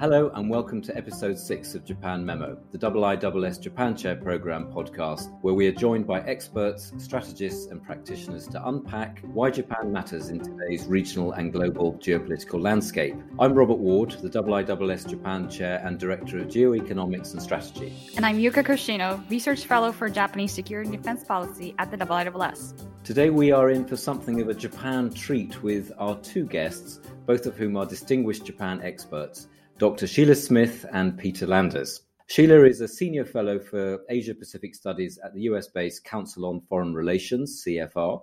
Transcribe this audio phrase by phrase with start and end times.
[0.00, 5.32] Hello, and welcome to episode six of Japan Memo, the IISS Japan Chair Programme podcast,
[5.42, 10.40] where we are joined by experts, strategists, and practitioners to unpack why Japan matters in
[10.40, 13.14] today's regional and global geopolitical landscape.
[13.38, 17.94] I'm Robert Ward, the IISS Japan Chair and Director of Geoeconomics and Strategy.
[18.16, 22.84] And I'm Yuka Koshino, Research Fellow for Japanese Security and Defense Policy at the IISS.
[23.04, 27.46] Today we are in for something of a Japan treat with our two guests, both
[27.46, 29.46] of whom are distinguished Japan experts.
[29.76, 30.06] Dr.
[30.06, 32.02] Sheila Smith and Peter Landers.
[32.28, 36.60] Sheila is a senior fellow for Asia Pacific Studies at the US based Council on
[36.68, 38.22] Foreign Relations, CFR,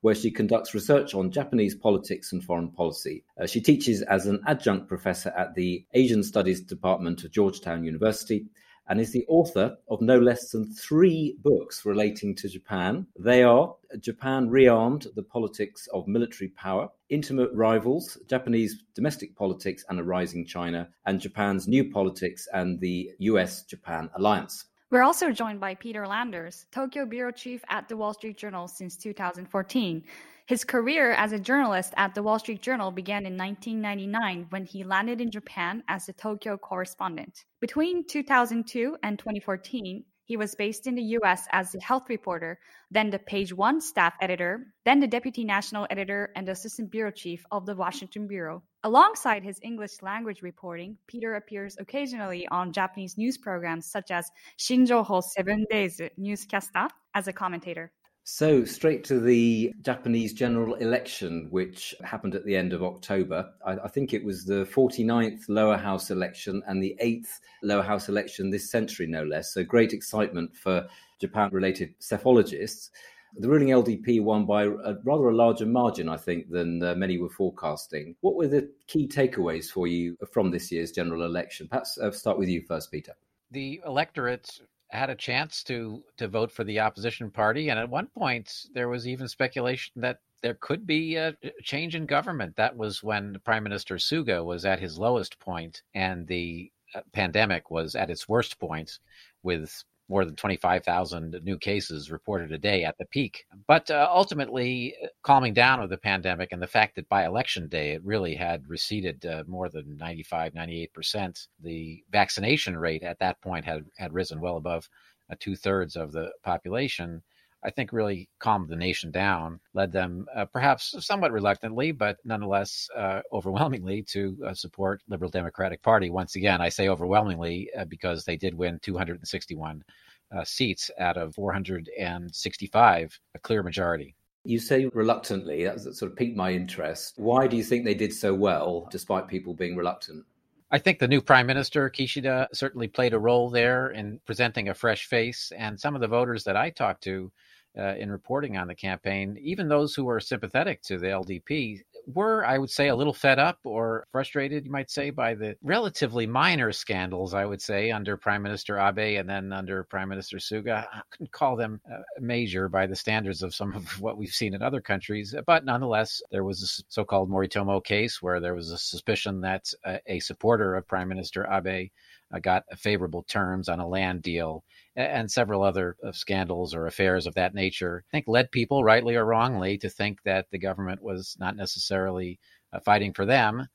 [0.00, 3.22] where she conducts research on Japanese politics and foreign policy.
[3.38, 8.46] Uh, she teaches as an adjunct professor at the Asian Studies Department of Georgetown University
[8.88, 13.06] and is the author of no less than three books relating to Japan.
[13.18, 19.98] They are Japan Rearmed, The Politics of Military Power, Intimate Rivals, Japanese Domestic Politics and
[19.98, 24.64] a Rising China, and Japan's New Politics and the US Japan Alliance.
[24.90, 28.96] We're also joined by Peter Landers, Tokyo Bureau Chief at the Wall Street Journal since
[28.96, 30.02] 2014.
[30.48, 34.82] His career as a journalist at the Wall Street Journal began in 1999 when he
[34.82, 37.44] landed in Japan as a Tokyo correspondent.
[37.60, 42.58] Between 2002 and 2014, he was based in the US as a health reporter,
[42.90, 47.44] then the page one staff editor, then the deputy national editor and assistant bureau chief
[47.50, 48.62] of the Washington Bureau.
[48.84, 55.22] Alongside his English language reporting, Peter appears occasionally on Japanese news programs such as Shinjoho
[55.22, 57.92] 7 Days Newscaster as a commentator.
[58.30, 63.50] So, straight to the Japanese general election, which happened at the end of October.
[63.64, 68.10] I, I, think it was the 49th lower house election and the 8th lower house
[68.10, 69.54] election this century, no less.
[69.54, 70.86] So, great excitement for
[71.18, 72.90] Japan related psephologists.
[73.38, 77.16] The ruling LDP won by a rather a larger margin, I think, than uh, many
[77.16, 78.14] were forecasting.
[78.20, 81.66] What were the key takeaways for you from this year's general election?
[81.66, 83.14] Perhaps I'll uh, start with you first, Peter.
[83.52, 84.60] The electorate
[84.90, 88.88] had a chance to to vote for the opposition party, and at one point there
[88.88, 92.56] was even speculation that there could be a change in government.
[92.56, 97.70] That was when Prime Minister Suga was at his lowest point, and the uh, pandemic
[97.70, 98.98] was at its worst point,
[99.42, 103.44] with more than 25,000 new cases reported a day at the peak.
[103.66, 107.68] But uh, ultimately, uh, calming down of the pandemic and the fact that by election
[107.68, 111.46] day it really had receded uh, more than 95, 98%.
[111.62, 114.88] The vaccination rate at that point had, had risen well above
[115.30, 117.22] uh, two thirds of the population.
[117.64, 122.88] I think really calmed the nation down, led them uh, perhaps somewhat reluctantly, but nonetheless
[122.96, 126.10] uh, overwhelmingly to uh, support Liberal Democratic Party.
[126.10, 129.82] Once again, I say overwhelmingly uh, because they did win 261
[130.30, 134.14] uh, seats out of 465, a clear majority.
[134.44, 137.14] You say reluctantly, that sort of piqued my interest.
[137.16, 140.24] Why do you think they did so well despite people being reluctant?
[140.70, 144.74] I think the new prime minister, Kishida, certainly played a role there in presenting a
[144.74, 145.50] fresh face.
[145.56, 147.32] And some of the voters that I talked to
[147.76, 151.80] uh, in reporting on the campaign, even those who were sympathetic to the LDP,
[152.14, 155.56] were, I would say, a little fed up or frustrated, you might say, by the
[155.62, 160.38] relatively minor scandals, I would say, under Prime Minister Abe and then under Prime Minister
[160.38, 160.86] Suga.
[160.90, 164.54] I couldn't call them uh, major by the standards of some of what we've seen
[164.54, 168.70] in other countries, but nonetheless, there was a so called Moritomo case where there was
[168.70, 171.90] a suspicion that uh, a supporter of Prime Minister Abe
[172.32, 174.64] uh, got favorable terms on a land deal
[174.98, 179.14] and several other uh, scandals or affairs of that nature, I think led people, rightly
[179.14, 182.40] or wrongly, to think that the government was not necessarily
[182.72, 183.66] uh, fighting for them.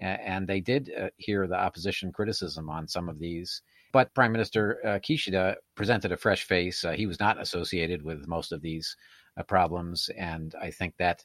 [0.00, 3.62] And they did uh, hear the opposition criticism on some of these.
[3.92, 6.84] But Prime Minister uh, Kishida presented a fresh face.
[6.84, 8.96] Uh, he was not associated with most of these
[9.36, 11.24] uh, problems, and I think that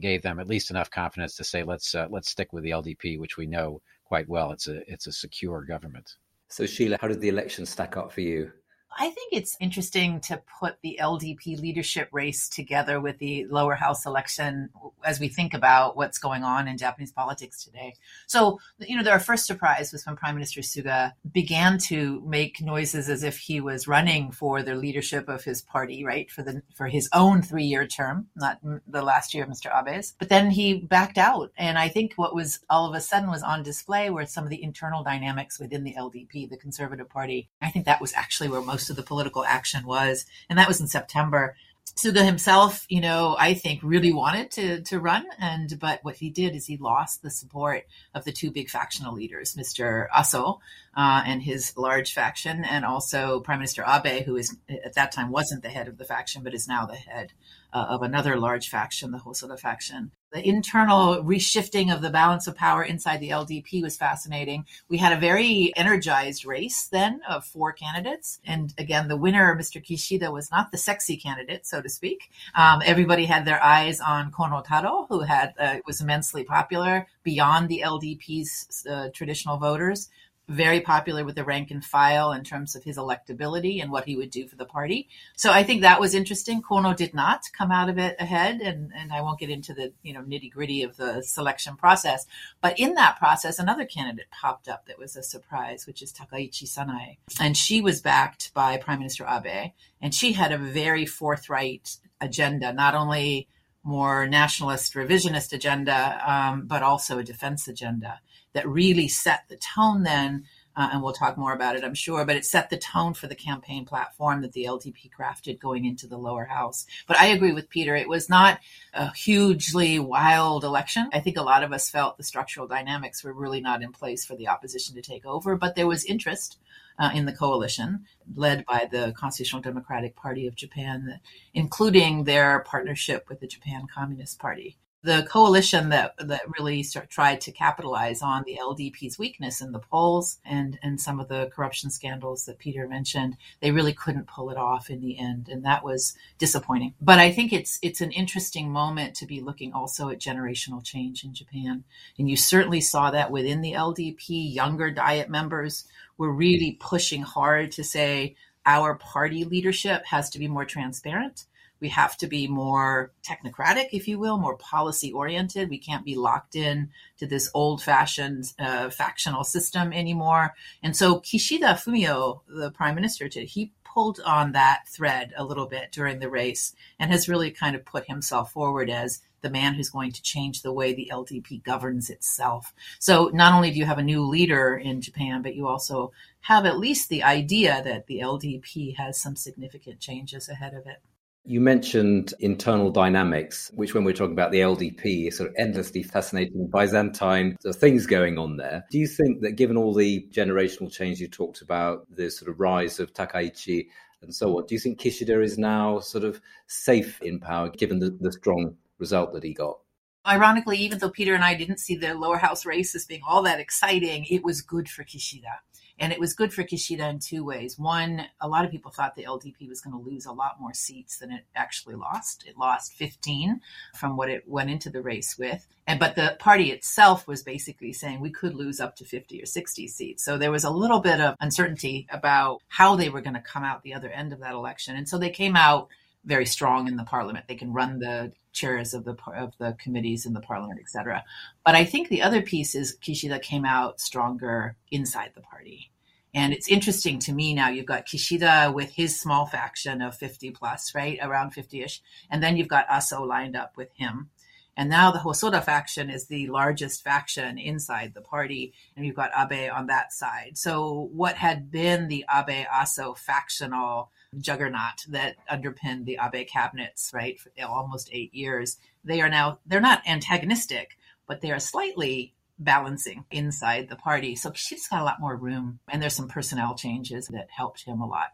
[0.00, 3.36] gave them at least enough confidence to say, "Let's let's stick with the LDP, which
[3.36, 4.52] we know quite well.
[4.52, 6.14] It's a it's a secure government."
[6.48, 8.50] So, Sheila, how did the election stack up for you?
[8.98, 14.06] I think it's interesting to put the LDP leadership race together with the lower house
[14.06, 14.70] election
[15.04, 17.94] as we think about what's going on in Japanese politics today.
[18.26, 23.08] So, you know, our first surprise was when Prime Minister Suga began to make noises
[23.08, 26.86] as if he was running for the leadership of his party, right, for the for
[26.86, 29.72] his own three-year term, not the last year of Mr.
[29.72, 30.14] Abe's.
[30.18, 33.42] But then he backed out, and I think what was all of a sudden was
[33.42, 37.50] on display were some of the internal dynamics within the LDP, the Conservative Party.
[37.60, 40.68] I think that was actually where most most of the political action was, and that
[40.68, 41.56] was in September.
[41.96, 46.28] Suga himself, you know, I think really wanted to to run, and but what he
[46.28, 47.84] did is he lost the support
[48.14, 50.08] of the two big factional leaders, Mr.
[50.10, 50.58] Aso
[50.96, 55.30] uh, and his large faction, and also Prime Minister Abe, who is at that time
[55.30, 57.32] wasn't the head of the faction, but is now the head
[57.72, 60.10] uh, of another large faction, the Hosoda faction.
[60.34, 64.66] The internal reshifting of the balance of power inside the LDP was fascinating.
[64.88, 68.40] We had a very energized race then of four candidates.
[68.44, 69.80] And again, the winner, Mr.
[69.80, 72.32] Kishida, was not the sexy candidate, so to speak.
[72.56, 77.68] Um, everybody had their eyes on Kono Taro, who had uh, was immensely popular beyond
[77.68, 80.10] the LDP's uh, traditional voters
[80.48, 84.16] very popular with the rank and file in terms of his electability and what he
[84.16, 85.08] would do for the party.
[85.36, 86.62] So I think that was interesting.
[86.62, 89.92] Kono did not come out of it ahead, and, and I won't get into the
[90.02, 92.26] you know nitty gritty of the selection process.
[92.60, 96.64] But in that process, another candidate popped up that was a surprise, which is Takaichi
[96.64, 101.96] Sanae, and she was backed by Prime Minister Abe, and she had a very forthright
[102.20, 103.48] agenda, not only
[103.82, 108.20] more nationalist revisionist agenda, um, but also a defense agenda
[108.54, 110.44] that really set the tone then.
[110.76, 113.28] Uh, and we'll talk more about it, I'm sure, but it set the tone for
[113.28, 116.84] the campaign platform that the LDP crafted going into the lower house.
[117.06, 117.94] But I agree with Peter.
[117.94, 118.58] It was not
[118.92, 121.08] a hugely wild election.
[121.12, 124.24] I think a lot of us felt the structural dynamics were really not in place
[124.24, 126.58] for the opposition to take over, but there was interest.
[126.96, 128.04] Uh, in the coalition
[128.36, 131.18] led by the Constitutional Democratic Party of Japan,
[131.52, 137.38] including their partnership with the Japan Communist Party the coalition that that really start, tried
[137.42, 141.90] to capitalize on the LDP's weakness in the polls and and some of the corruption
[141.90, 145.84] scandals that Peter mentioned, they really couldn't pull it off in the end, and that
[145.84, 146.94] was disappointing.
[147.02, 151.22] But I think it's it's an interesting moment to be looking also at generational change
[151.22, 151.84] in Japan,
[152.18, 154.54] and you certainly saw that within the LDP.
[154.54, 155.84] Younger Diet members
[156.16, 161.44] were really pushing hard to say our party leadership has to be more transparent
[161.84, 165.68] we have to be more technocratic, if you will, more policy oriented.
[165.68, 166.88] We can't be locked in
[167.18, 170.54] to this old fashioned uh, factional system anymore.
[170.82, 175.66] And so Kishida Fumio, the prime minister, did, he pulled on that thread a little
[175.66, 179.74] bit during the race and has really kind of put himself forward as the man
[179.74, 182.72] who's going to change the way the LDP governs itself.
[182.98, 186.64] So not only do you have a new leader in Japan, but you also have
[186.64, 191.02] at least the idea that the LDP has some significant changes ahead of it.
[191.46, 196.02] You mentioned internal dynamics, which, when we're talking about the LDP, is sort of endlessly
[196.02, 198.86] fascinating Byzantine things going on there.
[198.90, 202.60] Do you think that, given all the generational change you talked about, the sort of
[202.60, 203.88] rise of Takaichi
[204.22, 207.98] and so on, do you think Kishida is now sort of safe in power, given
[207.98, 209.78] the, the strong result that he got?
[210.26, 213.42] Ironically, even though Peter and I didn't see the lower house race as being all
[213.42, 215.58] that exciting, it was good for Kishida.
[215.98, 217.78] And it was good for Kishida in two ways.
[217.78, 220.74] One, a lot of people thought the LDP was going to lose a lot more
[220.74, 222.44] seats than it actually lost.
[222.46, 223.60] It lost 15
[223.94, 225.66] from what it went into the race with.
[225.86, 229.46] And but the party itself was basically saying we could lose up to 50 or
[229.46, 230.24] 60 seats.
[230.24, 233.64] So there was a little bit of uncertainty about how they were going to come
[233.64, 234.96] out the other end of that election.
[234.96, 235.88] And so they came out
[236.24, 237.46] very strong in the parliament.
[237.48, 241.24] They can run the chairs of the of the committees in the parliament, etc.
[241.64, 245.90] But I think the other piece is Kishida came out stronger inside the party.
[246.36, 247.68] And it's interesting to me now.
[247.68, 251.18] You've got Kishida with his small faction of 50 plus, right?
[251.22, 252.02] Around 50 ish.
[252.28, 254.30] And then you've got Aso lined up with him.
[254.76, 259.30] And now the Hosoda faction is the largest faction inside the party, and you've got
[259.38, 260.58] Abe on that side.
[260.58, 267.38] So, what had been the Abe Aso factional juggernaut that underpinned the Abe cabinets, right,
[267.38, 273.24] for almost eight years, they are now, they're not antagonistic, but they are slightly balancing
[273.30, 274.36] inside the party.
[274.36, 278.00] So she's got a lot more room, and there's some personnel changes that helped him
[278.00, 278.28] a lot.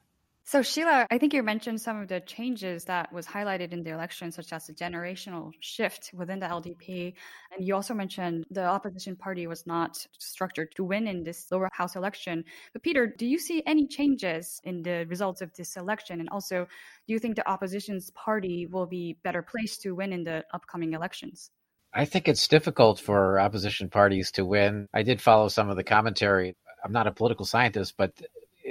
[0.50, 3.90] So Sheila, I think you mentioned some of the changes that was highlighted in the
[3.90, 7.14] election, such as the generational shift within the LDP,
[7.52, 11.68] and you also mentioned the opposition party was not structured to win in this lower
[11.72, 12.44] house election.
[12.72, 16.66] But Peter, do you see any changes in the results of this election, and also
[17.06, 20.94] do you think the opposition's party will be better placed to win in the upcoming
[20.94, 21.52] elections?
[21.94, 24.88] I think it's difficult for opposition parties to win.
[24.92, 26.56] I did follow some of the commentary.
[26.84, 28.20] I'm not a political scientist, but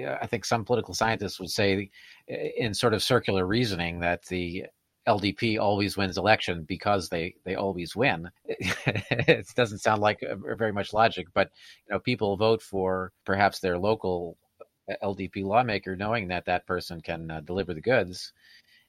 [0.06, 1.90] Uh, I think some political scientists would say,
[2.32, 4.66] uh, in sort of circular reasoning, that the
[5.08, 8.30] LDP always wins election because they they always win.
[8.46, 11.50] it doesn't sound like uh, very much logic, but
[11.88, 14.38] you know, people vote for perhaps their local
[15.04, 18.34] LDP lawmaker, knowing that that person can uh, deliver the goods,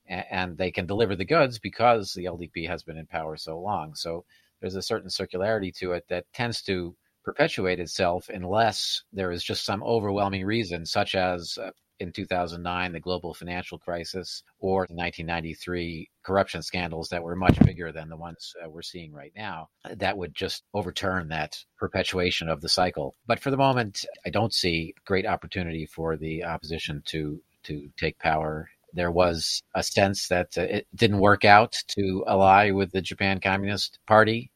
[0.06, 3.94] and they can deliver the goods because the LDP has been in power so long.
[3.94, 4.24] So
[4.60, 9.64] there's a certain circularity to it that tends to perpetuate itself unless there is just
[9.64, 16.62] some overwhelming reason, such as uh, in 2009, the global financial crisis, or 1993 corruption
[16.62, 20.34] scandals that were much bigger than the ones uh, we're seeing right now, that would
[20.34, 23.14] just overturn that perpetuation of the cycle.
[23.26, 28.18] But for the moment, I don't see great opportunity for the opposition to to take
[28.18, 33.02] power there was a sense that uh, it didn't work out to ally with the
[33.02, 34.50] Japan Communist Party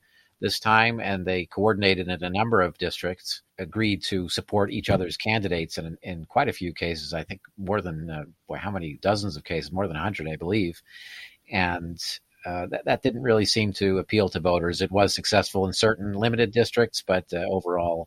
[0.45, 5.17] this time, and they coordinated in a number of districts, agreed to support each other's
[5.17, 8.71] candidates, and in, in quite a few cases, I think more than uh, boy, how
[8.71, 10.81] many dozens of cases, more than hundred, I believe,
[11.51, 11.99] and.
[12.47, 14.83] Uh, that, that didn't really seem to appeal to voters.
[14.83, 18.07] It was successful in certain limited districts, but uh, overall,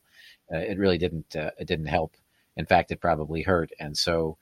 [0.54, 1.36] uh, it really didn't.
[1.36, 2.16] Uh, it didn't help.
[2.56, 3.72] In fact, it probably hurt.
[3.80, 4.38] And so,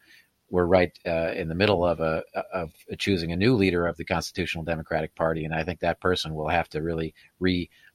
[0.49, 2.23] we're right uh, in the middle of a
[2.53, 6.35] of choosing a new leader of the Constitutional Democratic Party, and I think that person
[6.35, 7.13] will have to really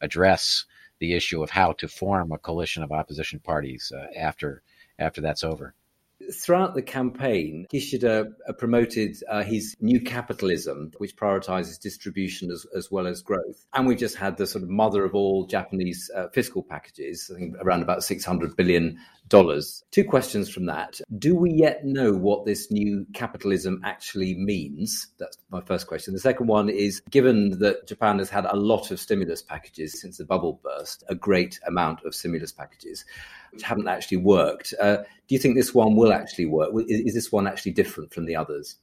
[0.02, 0.64] readdress
[0.99, 4.62] the issue of how to form a coalition of opposition parties uh, after
[4.99, 5.75] after that's over.
[6.30, 12.90] Throughout the campaign, Kishida uh, promoted uh, his new capitalism, which prioritizes distribution as, as,
[12.90, 13.66] well as growth.
[13.73, 17.38] And we've just had the sort of mother of all Japanese uh, fiscal packages, I
[17.38, 18.99] think around about $600 billion
[19.31, 19.83] dollars.
[19.91, 21.01] Two questions from that.
[21.19, 25.07] Do we yet know what this new capitalism actually means?
[25.19, 26.13] That's my first question.
[26.13, 30.19] The second one is given that Japan has had a lot of stimulus packages since
[30.19, 33.07] the bubble burst, a great amount of stimulus packages
[33.53, 34.75] which haven't actually worked.
[34.81, 36.71] Uh, do you think this one will actually work?
[36.89, 38.77] Is, is this one actually different from the others?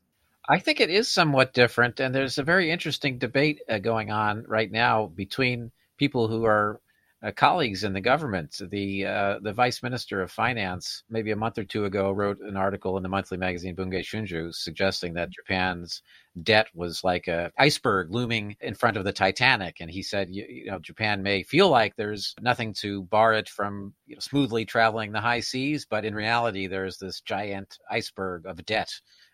[0.50, 4.46] I think it is somewhat different, and there's a very interesting debate uh, going on
[4.48, 6.80] right now between people who are
[7.28, 8.58] uh, colleagues in the government.
[8.72, 12.56] The uh, the vice minister of finance, maybe a month or two ago, wrote an
[12.56, 16.02] article in the monthly magazine Bungei Shunju suggesting that Japan's
[16.44, 20.46] debt was like a iceberg looming in front of the Titanic, and he said, you,
[20.48, 24.64] you know, Japan may feel like there's nothing to bar it from you know, smoothly
[24.64, 28.94] traveling the high seas, but in reality, there's this giant iceberg of debt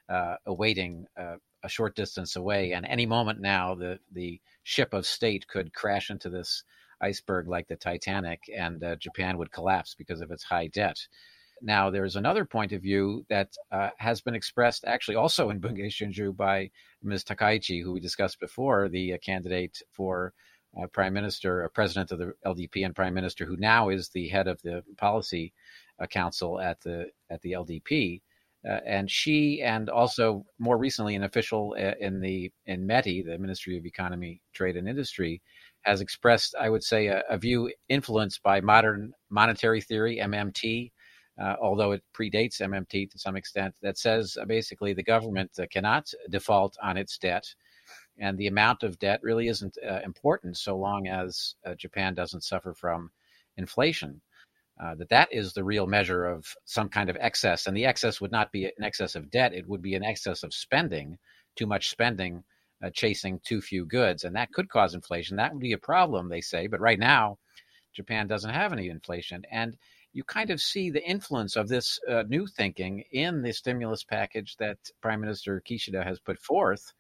[0.10, 1.06] uh, awaiting.
[1.18, 1.36] Uh,
[1.66, 6.10] a short distance away, and any moment now, the the ship of state could crash
[6.10, 6.66] into this
[7.04, 10.98] iceberg like the Titanic, and uh, Japan would collapse because of its high debt.
[11.62, 15.88] Now, there's another point of view that uh, has been expressed actually also in Bungei
[15.88, 16.70] Shunju by
[17.02, 17.24] Ms.
[17.24, 20.34] Takaichi, who we discussed before, the uh, candidate for
[20.82, 24.28] uh, prime minister, uh, president of the LDP, and prime minister, who now is the
[24.28, 25.54] head of the policy
[26.02, 28.22] uh, council at the at the LDP.
[28.68, 33.78] Uh, and she, and also more recently, an official in the in METI, the Ministry
[33.78, 35.42] of Economy, Trade and Industry,
[35.84, 40.92] has expressed, I would say, a, a view influenced by modern monetary theory, MMT,
[41.42, 45.66] uh, although it predates MMT to some extent, that says uh, basically the government uh,
[45.72, 47.46] cannot default on its debt.
[48.20, 52.44] And the amount of debt really isn't uh, important so long as uh, Japan doesn't
[52.44, 53.12] suffer from
[53.58, 54.22] inflation.
[54.82, 58.20] Uh, that that is the real measure of some kind of excess, and the excess
[58.20, 61.16] would not be an excess of debt; it would be an excess of spending,
[61.56, 62.44] too much spending,
[62.84, 65.38] uh, chasing too few goods, and that could cause inflation.
[65.38, 66.68] That would be a problem, they say.
[66.68, 67.38] But right now,
[67.94, 69.78] Japan doesn't have any inflation, and
[70.14, 74.56] you kind of see the influence of this uh, new thinking in the stimulus package
[74.58, 76.94] that Prime Minister Kishida has put forth.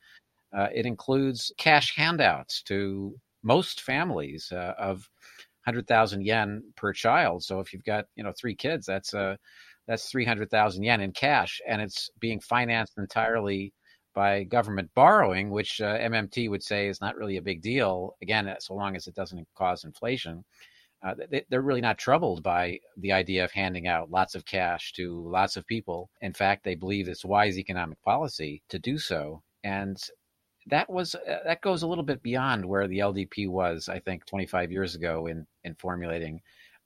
[0.55, 5.09] Uh, it includes cash handouts to most families uh, of
[5.65, 7.43] 100,000 yen per child.
[7.43, 9.35] So if you've got you know three kids, that's uh,
[9.87, 13.73] that's 300,000 yen in cash, and it's being financed entirely
[14.13, 18.15] by government borrowing, which uh, MMT would say is not really a big deal.
[18.21, 20.43] Again, uh, so long as it doesn't cause inflation,
[21.03, 24.93] uh, they, are really not troubled by the idea of handing out lots of cash
[24.93, 26.09] to lots of people.
[26.21, 29.97] In fact, they believe it's wise economic policy to do so, and
[30.67, 34.25] that was uh, that goes a little bit beyond where the LDP was, I think,
[34.25, 36.41] 25 years ago in in formulating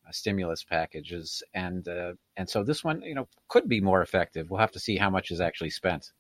[0.08, 4.50] uh, stimulus packages, and uh, and so this one, you know, could be more effective.
[4.50, 6.12] We'll have to see how much is actually spent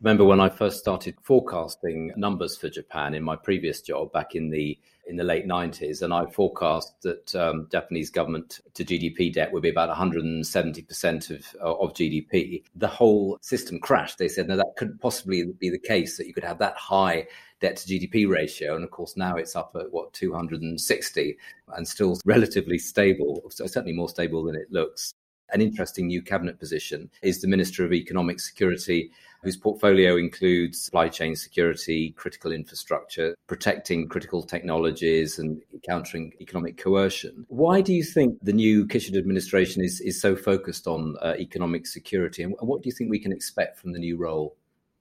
[0.00, 4.50] remember when I first started forecasting numbers for Japan in my previous job back in
[4.50, 9.52] the in the late 90s, and I forecast that um, Japanese government to GDP debt
[9.52, 12.62] would be about 170% of, of GDP.
[12.76, 14.18] The whole system crashed.
[14.18, 17.26] They said, no, that couldn't possibly be the case that you could have that high
[17.60, 18.76] debt to GDP ratio.
[18.76, 21.36] And of course, now it's up at what, 260
[21.74, 25.12] and still relatively stable, so certainly more stable than it looks.
[25.52, 29.10] An interesting new cabinet position is the Minister of Economic Security
[29.42, 37.46] whose portfolio includes supply chain security, critical infrastructure, protecting critical technologies, and countering economic coercion.
[37.48, 41.86] Why do you think the new Kishida administration is, is so focused on uh, economic
[41.86, 42.42] security?
[42.42, 44.56] And what do you think we can expect from the new role?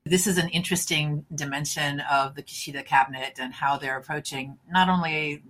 [0.06, 5.44] This is an interesting dimension of the Kishida cabinet and how they're approaching not only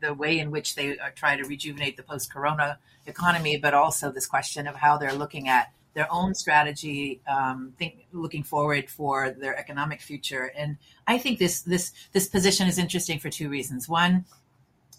[0.00, 4.10] the way in which they are trying to rejuvenate the post corona economy, but also
[4.10, 9.30] this question of how they're looking at their own strategy, um, think, looking forward for
[9.30, 10.52] their economic future.
[10.56, 13.88] And I think this this this position is interesting for two reasons.
[13.88, 14.24] One,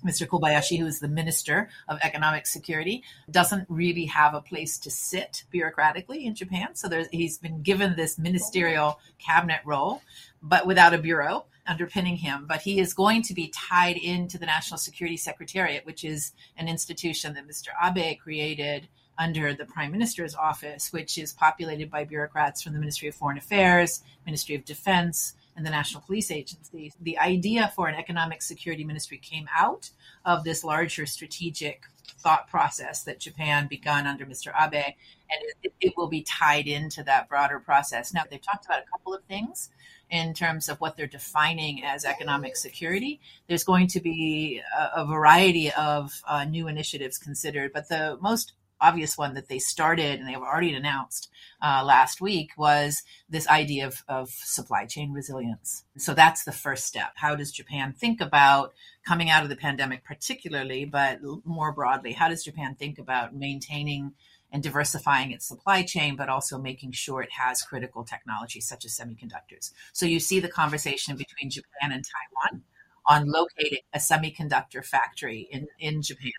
[0.05, 0.27] Mr.
[0.27, 5.43] Kobayashi, who is the Minister of Economic Security, doesn't really have a place to sit
[5.53, 6.75] bureaucratically in Japan.
[6.75, 10.01] So he's been given this ministerial cabinet role,
[10.41, 12.45] but without a bureau underpinning him.
[12.47, 16.67] But he is going to be tied into the National Security Secretariat, which is an
[16.67, 17.67] institution that Mr.
[17.81, 18.87] Abe created
[19.17, 23.37] under the Prime Minister's office, which is populated by bureaucrats from the Ministry of Foreign
[23.37, 26.93] Affairs, Ministry of Defense, and the National Police Agency.
[27.01, 29.89] The idea for an economic security ministry came out
[30.25, 31.83] of this larger strategic
[32.19, 34.51] thought process that Japan begun under Mr.
[34.59, 34.93] Abe,
[35.29, 38.13] and it, it, will be tied into that broader process.
[38.13, 39.69] Now, they've talked about a couple of things
[40.09, 43.19] in terms of what they're defining as economic security.
[43.47, 48.53] There's going to be a, a variety of uh, new initiatives considered, but the most
[48.81, 51.29] obvious one that they started and they have already announced
[51.61, 55.85] uh, last week was this idea of, of supply chain resilience.
[55.97, 57.11] So that's the first step.
[57.15, 58.73] How does Japan think about
[59.05, 62.13] coming out of the pandemic, particularly, but more broadly?
[62.13, 64.13] How does Japan think about maintaining
[64.51, 68.97] and diversifying its supply chain, but also making sure it has critical technologies such as
[68.97, 69.71] semiconductors?
[69.93, 72.63] So you see the conversation between Japan and Taiwan
[73.07, 76.31] on locating a semiconductor factory in, in Japan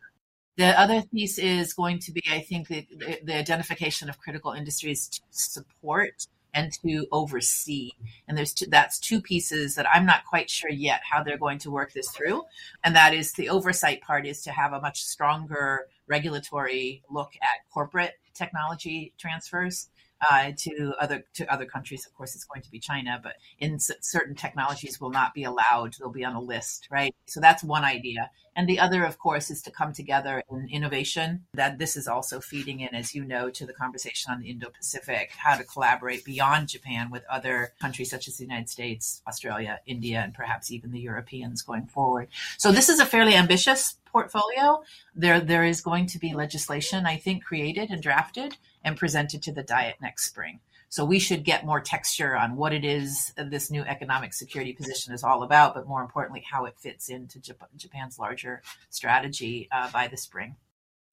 [0.56, 2.86] the other piece is going to be, I think, the,
[3.24, 7.90] the identification of critical industries to support and to oversee.
[8.28, 11.58] And there's two, that's two pieces that I'm not quite sure yet how they're going
[11.60, 12.42] to work this through.
[12.84, 17.70] And that is the oversight part is to have a much stronger regulatory look at
[17.72, 19.88] corporate technology transfers
[20.30, 22.06] uh, to other to other countries.
[22.06, 25.94] Of course, it's going to be China, but in certain technologies will not be allowed.
[25.98, 27.14] They'll be on a list, right?
[27.26, 28.30] So that's one idea.
[28.54, 31.44] And the other, of course, is to come together in innovation.
[31.54, 35.30] That this is also feeding in, as you know, to the conversation on the Indo-Pacific,
[35.36, 40.20] how to collaborate beyond Japan with other countries such as the United States, Australia, India,
[40.20, 42.28] and perhaps even the Europeans going forward.
[42.58, 44.82] So this is a fairly ambitious portfolio.
[45.14, 49.52] There, there is going to be legislation, I think, created and drafted and presented to
[49.52, 50.60] the Diet next spring.
[50.92, 55.14] So we should get more texture on what it is this new economic security position
[55.14, 60.06] is all about, but more importantly, how it fits into Japan's larger strategy uh, by
[60.06, 60.54] the spring.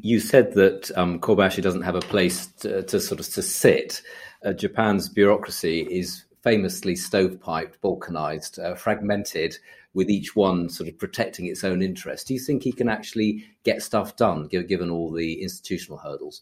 [0.02, 4.02] You said that um, doesn't have a place to, to sort of to sit.
[4.44, 9.56] Uh, Japan's bureaucracy is famously stovepiped, balkanized, uh, fragmented,
[9.94, 12.28] with each one sort of protecting its own interest.
[12.28, 16.42] Do you think he can actually get stuff done, given all the institutional hurdles?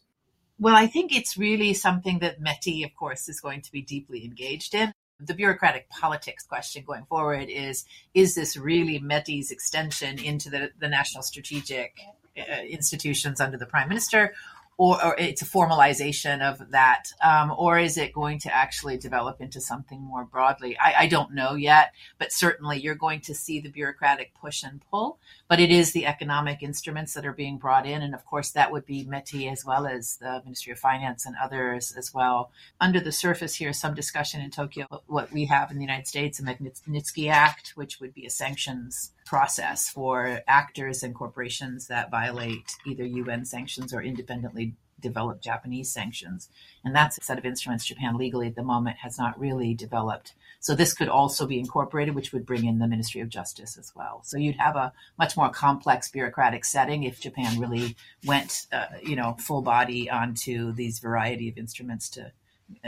[0.60, 4.26] Well, I think it's really something that METI, of course, is going to be deeply
[4.26, 4.92] engaged in.
[5.20, 10.88] The bureaucratic politics question going forward is is this really METI's extension into the, the
[10.88, 11.96] national strategic
[12.38, 14.34] uh, institutions under the prime minister,
[14.78, 19.42] or, or, it's a formalization of that, um, or is it going to actually develop
[19.42, 20.78] into something more broadly?
[20.78, 24.80] I, I, don't know yet, but certainly you're going to see the bureaucratic push and
[24.92, 25.18] pull.
[25.50, 28.72] But it is the economic instruments that are being brought in, and of course that
[28.72, 32.52] would be METI as well as the Ministry of Finance and others as well.
[32.82, 36.38] Under the surface here, some discussion in Tokyo what we have in the United States,
[36.38, 42.76] the Magnitsky Act, which would be a sanctions process for actors and corporations that violate
[42.86, 46.50] either UN sanctions or independently developed Japanese sanctions.
[46.84, 50.34] And that's a set of instruments Japan legally at the moment has not really developed.
[50.68, 53.94] So this could also be incorporated, which would bring in the Ministry of Justice as
[53.96, 54.22] well.
[54.26, 59.16] So you'd have a much more complex bureaucratic setting if Japan really went, uh, you
[59.16, 62.34] know, full body onto these variety of instruments to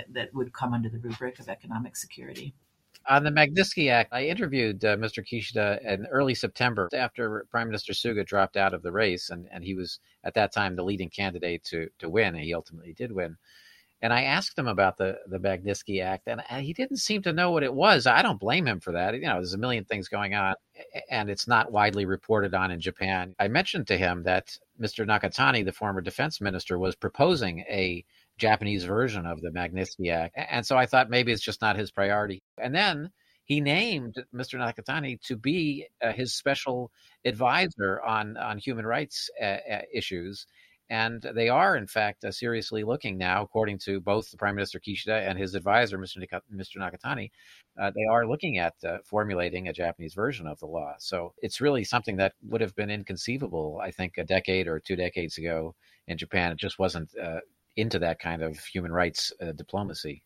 [0.10, 2.54] that would come under the rubric of economic security.
[3.08, 5.26] On the Magnitsky Act, I interviewed uh, Mr.
[5.26, 9.64] Kishida in early September after Prime Minister Suga dropped out of the race, and, and
[9.64, 13.14] he was at that time the leading candidate to, to win, and he ultimately did
[13.14, 13.38] win.
[14.02, 17.34] And I asked him about the, the Magnitsky Act, and, and he didn't seem to
[17.34, 18.08] know what it was.
[18.08, 19.14] I don't blame him for that.
[19.14, 20.56] You know, there's a million things going on,
[21.10, 23.36] and it's not widely reported on in Japan.
[23.40, 25.06] I mentioned to him that Mr.
[25.06, 28.06] Nakatani, the former defense minister, was proposing a
[28.38, 30.36] Japanese version of the Magnitsky Act.
[30.38, 32.42] And so I thought maybe it's just not his priority.
[32.58, 33.12] And then
[33.50, 34.60] he named Mr.
[34.60, 36.92] Nakatani to be uh, his special
[37.26, 40.46] advisor on, on human rights uh, uh, issues.
[40.90, 44.80] And they are, in fact, uh, seriously looking now, according to both the Prime Minister
[44.80, 46.18] Kishida and his advisor, Mr.
[46.54, 46.78] Mr.
[46.78, 47.30] Nakatani,
[47.80, 50.96] uh, they are looking at uh, formulating a Japanese version of the law.
[50.98, 54.96] So it's really something that would have been inconceivable, I think, a decade or two
[54.96, 55.76] decades ago
[56.08, 56.52] in Japan.
[56.52, 57.14] It just wasn't
[57.80, 60.24] into that kind of human rights uh, diplomacy.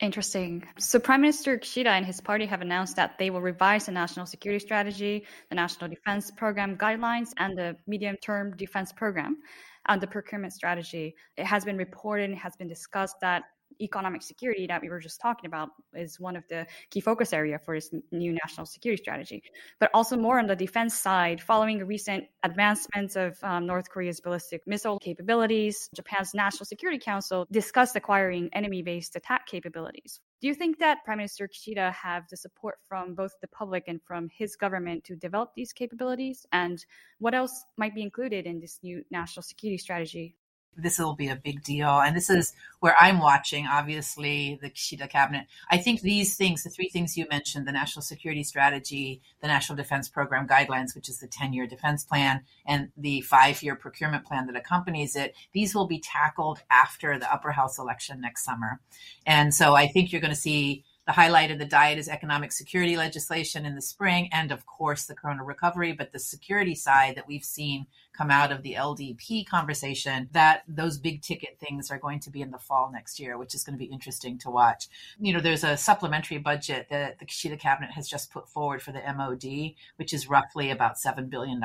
[0.00, 0.66] Interesting.
[0.78, 4.26] So, Prime Minister Kishida and his party have announced that they will revise the national
[4.26, 9.38] security strategy, the national defense program guidelines, and the medium term defense program
[9.86, 11.14] and the procurement strategy.
[11.36, 13.44] It has been reported, it has been discussed that
[13.80, 17.58] economic security that we were just talking about is one of the key focus area
[17.58, 19.42] for this new national security strategy.
[19.80, 24.66] But also more on the defense side, following recent advancements of um, North Korea's ballistic
[24.66, 30.20] missile capabilities, Japan's National Security Council discussed acquiring enemy-based attack capabilities.
[30.40, 34.00] Do you think that Prime Minister Kishida have the support from both the public and
[34.02, 36.44] from his government to develop these capabilities?
[36.52, 36.84] And
[37.18, 40.36] what else might be included in this new national security strategy?
[40.76, 41.88] This will be a big deal.
[41.88, 45.46] And this is where I'm watching, obviously, the Kishida cabinet.
[45.70, 49.76] I think these things, the three things you mentioned the national security strategy, the national
[49.76, 54.24] defense program guidelines, which is the 10 year defense plan, and the five year procurement
[54.24, 58.80] plan that accompanies it, these will be tackled after the upper house election next summer.
[59.26, 62.50] And so I think you're going to see the highlight of the diet is economic
[62.50, 65.92] security legislation in the spring, and of course, the corona recovery.
[65.92, 70.98] But the security side that we've seen come out of the LDP conversation, that those
[70.98, 73.76] big ticket things are going to be in the fall next year, which is going
[73.76, 74.88] to be interesting to watch.
[75.20, 78.92] You know, there's a supplementary budget that the Kishida cabinet has just put forward for
[78.92, 81.62] the MOD, which is roughly about $7 billion,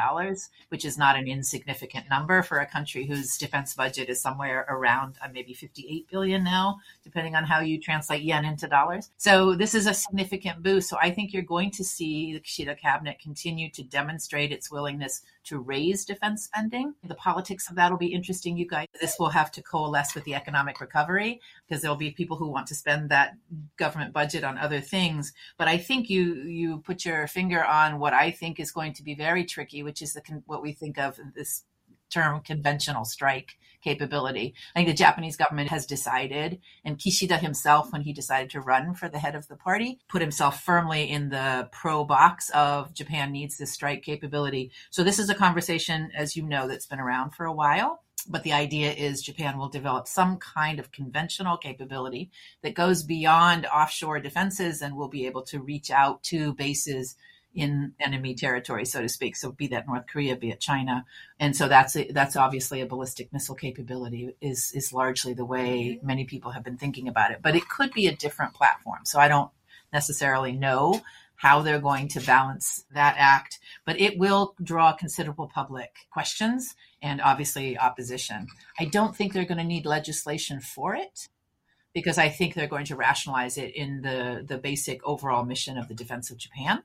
[0.69, 5.17] which is not an insignificant number for a country whose defense budget is somewhere around
[5.23, 9.09] uh, maybe 58 billion now, depending on how you translate yen into dollars.
[9.17, 10.89] So this is a significant boost.
[10.89, 15.21] So I think you're going to see the Kishida cabinet continue to demonstrate its willingness
[15.45, 16.93] to raise defense spending.
[17.03, 18.87] The politics of that will be interesting, you guys.
[18.99, 22.67] This will have to coalesce with the economic recovery because there'll be people who want
[22.67, 23.35] to spend that
[23.77, 25.33] government budget on other things.
[25.57, 29.03] But I think you you put your finger on what I think is going to
[29.03, 31.63] be very tricky, which is the what we think of this
[32.09, 34.53] term conventional strike capability.
[34.75, 38.93] I think the Japanese government has decided, and Kishida himself, when he decided to run
[38.93, 43.31] for the head of the party, put himself firmly in the pro box of Japan
[43.31, 44.71] needs this strike capability.
[44.89, 48.01] So this is a conversation, as you know, that's been around for a while.
[48.27, 53.65] But the idea is Japan will develop some kind of conventional capability that goes beyond
[53.65, 57.15] offshore defenses and will be able to reach out to bases
[57.53, 59.35] in enemy territory, so to speak.
[59.35, 61.05] So be that North Korea, be it China,
[61.39, 65.97] and so that's a, that's obviously a ballistic missile capability is is largely the way
[65.97, 66.07] mm-hmm.
[66.07, 67.39] many people have been thinking about it.
[67.41, 68.99] But it could be a different platform.
[69.05, 69.51] So I don't
[69.91, 71.01] necessarily know
[71.39, 77.21] how they're going to balance that act, but it will draw considerable public questions and
[77.21, 78.47] obviously opposition.
[78.77, 81.29] I don't think they're going to need legislation for it
[81.93, 85.87] because I think they're going to rationalize it in the, the basic overall mission of
[85.87, 86.83] the defense of Japan.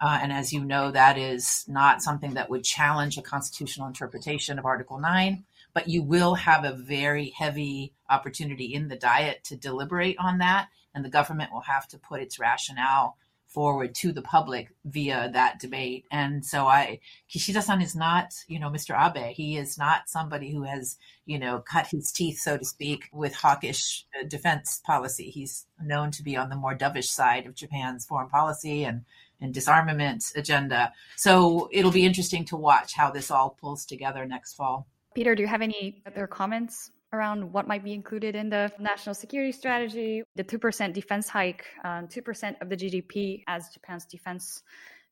[0.00, 4.58] Uh, and as you know, that is not something that would challenge a constitutional interpretation
[4.58, 9.56] of Article 9, but you will have a very heavy opportunity in the diet to
[9.56, 10.68] deliberate on that.
[10.94, 13.16] And the government will have to put its rationale
[13.48, 16.04] forward to the public via that debate.
[16.10, 18.94] And so I, Kishida-san is not, you know, Mr.
[18.94, 19.34] Abe.
[19.34, 23.34] He is not somebody who has, you know, cut his teeth, so to speak, with
[23.34, 25.30] hawkish uh, defense policy.
[25.30, 29.04] He's known to be on the more dovish side of Japan's foreign policy and
[29.40, 30.92] and disarmament agenda.
[31.16, 34.86] So it'll be interesting to watch how this all pulls together next fall.
[35.14, 39.14] Peter, do you have any other comments around what might be included in the national
[39.14, 40.22] security strategy?
[40.36, 44.62] The 2% defense hike, um, 2% of the GDP as Japan's defense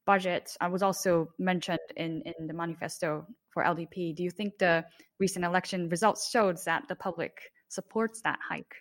[0.04, 4.14] budget uh, was also mentioned in, in the manifesto for LDP.
[4.14, 4.84] Do you think the
[5.18, 8.76] recent election results shows that the public supports that hike?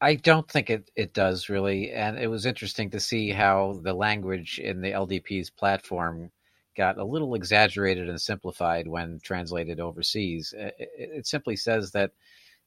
[0.00, 1.90] I don't think it, it does really.
[1.90, 6.30] And it was interesting to see how the language in the LDP's platform
[6.76, 10.54] got a little exaggerated and simplified when translated overseas.
[10.56, 12.12] It, it simply says that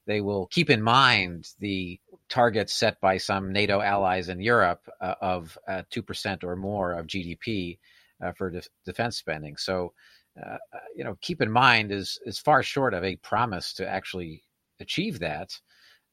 [0.06, 5.14] they will keep in mind the targets set by some NATO allies in Europe uh,
[5.22, 7.78] of uh, 2% or more of GDP
[8.22, 9.56] uh, for de- defense spending.
[9.56, 9.92] So,
[10.44, 13.88] uh, uh, you know, keep in mind is, is far short of a promise to
[13.88, 14.42] actually
[14.80, 15.58] achieve that.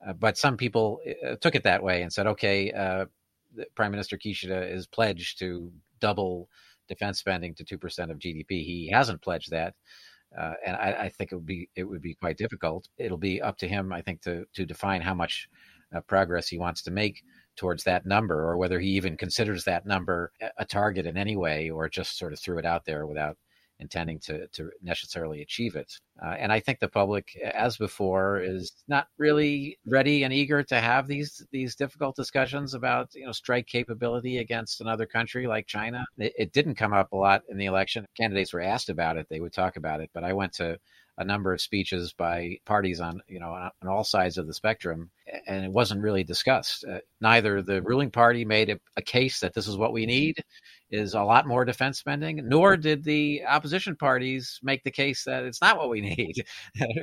[0.05, 3.05] Uh, but some people uh, took it that way and said, okay, uh,
[3.75, 6.49] Prime Minister Kishida is pledged to double
[6.87, 8.63] defense spending to 2% of GDP.
[8.63, 9.73] He hasn't pledged that.
[10.37, 12.87] Uh, and I, I, think it would be it would be quite difficult.
[12.99, 15.49] It'll be up to him, I think, to to define how much
[15.95, 17.23] uh, progress he wants to make
[17.55, 21.71] towards that number, or whether he even considers that number a target in any way,
[21.71, 23.37] or just sort of threw it out there without
[23.79, 25.93] intending to, to necessarily achieve it.
[26.21, 30.79] Uh, and I think the public, as before, is not really ready and eager to
[30.79, 36.05] have these these difficult discussions about you know strike capability against another country like China.
[36.17, 38.05] It, it didn't come up a lot in the election.
[38.17, 40.09] Candidates were asked about it; they would talk about it.
[40.13, 40.77] But I went to
[41.19, 45.11] a number of speeches by parties on you know on, all sides of the spectrum,
[45.47, 46.85] and it wasn't really discussed.
[46.85, 50.41] Uh, neither the ruling party made a, a, case that this is what we need,
[50.91, 55.43] is a lot more defense spending, nor did the opposition parties make the case that
[55.43, 56.43] it's not what we need,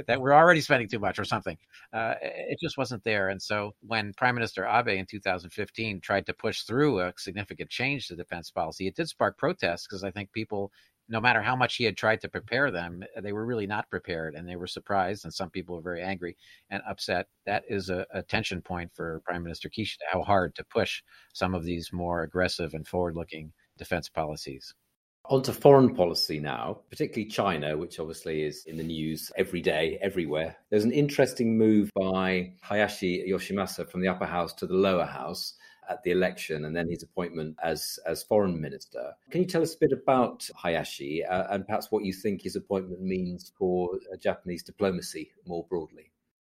[0.07, 1.57] that we're already spending too much or something.
[1.93, 3.29] Uh, it just wasn't there.
[3.29, 8.09] And so when Prime Minister Abe in 2015 tried to push through a significant change
[8.09, 10.73] to defense policy, it did spark protests because I think people
[11.09, 14.35] no matter how much he had tried to prepare them, they were really not prepared
[14.35, 15.25] and they were surprised.
[15.25, 16.37] And some people were very angry
[16.71, 17.29] and upset.
[17.45, 21.55] That is a, a tension point for Prime Minister Kishida, how hard to push some
[21.55, 24.75] of these more aggressive and forward looking defense policies.
[25.29, 29.99] On to foreign policy now, particularly China, which obviously is in the news every day,
[30.01, 30.57] everywhere.
[30.71, 35.55] There's an interesting move by Hayashi Yoshimasa from the upper house to the lower house
[35.89, 39.13] at the election and then his appointment as as foreign minister.
[39.31, 42.57] Can you tell us a bit about Hayashi uh, and perhaps what you think his
[42.57, 46.13] appointment means for uh, Japanese diplomacy more broadly?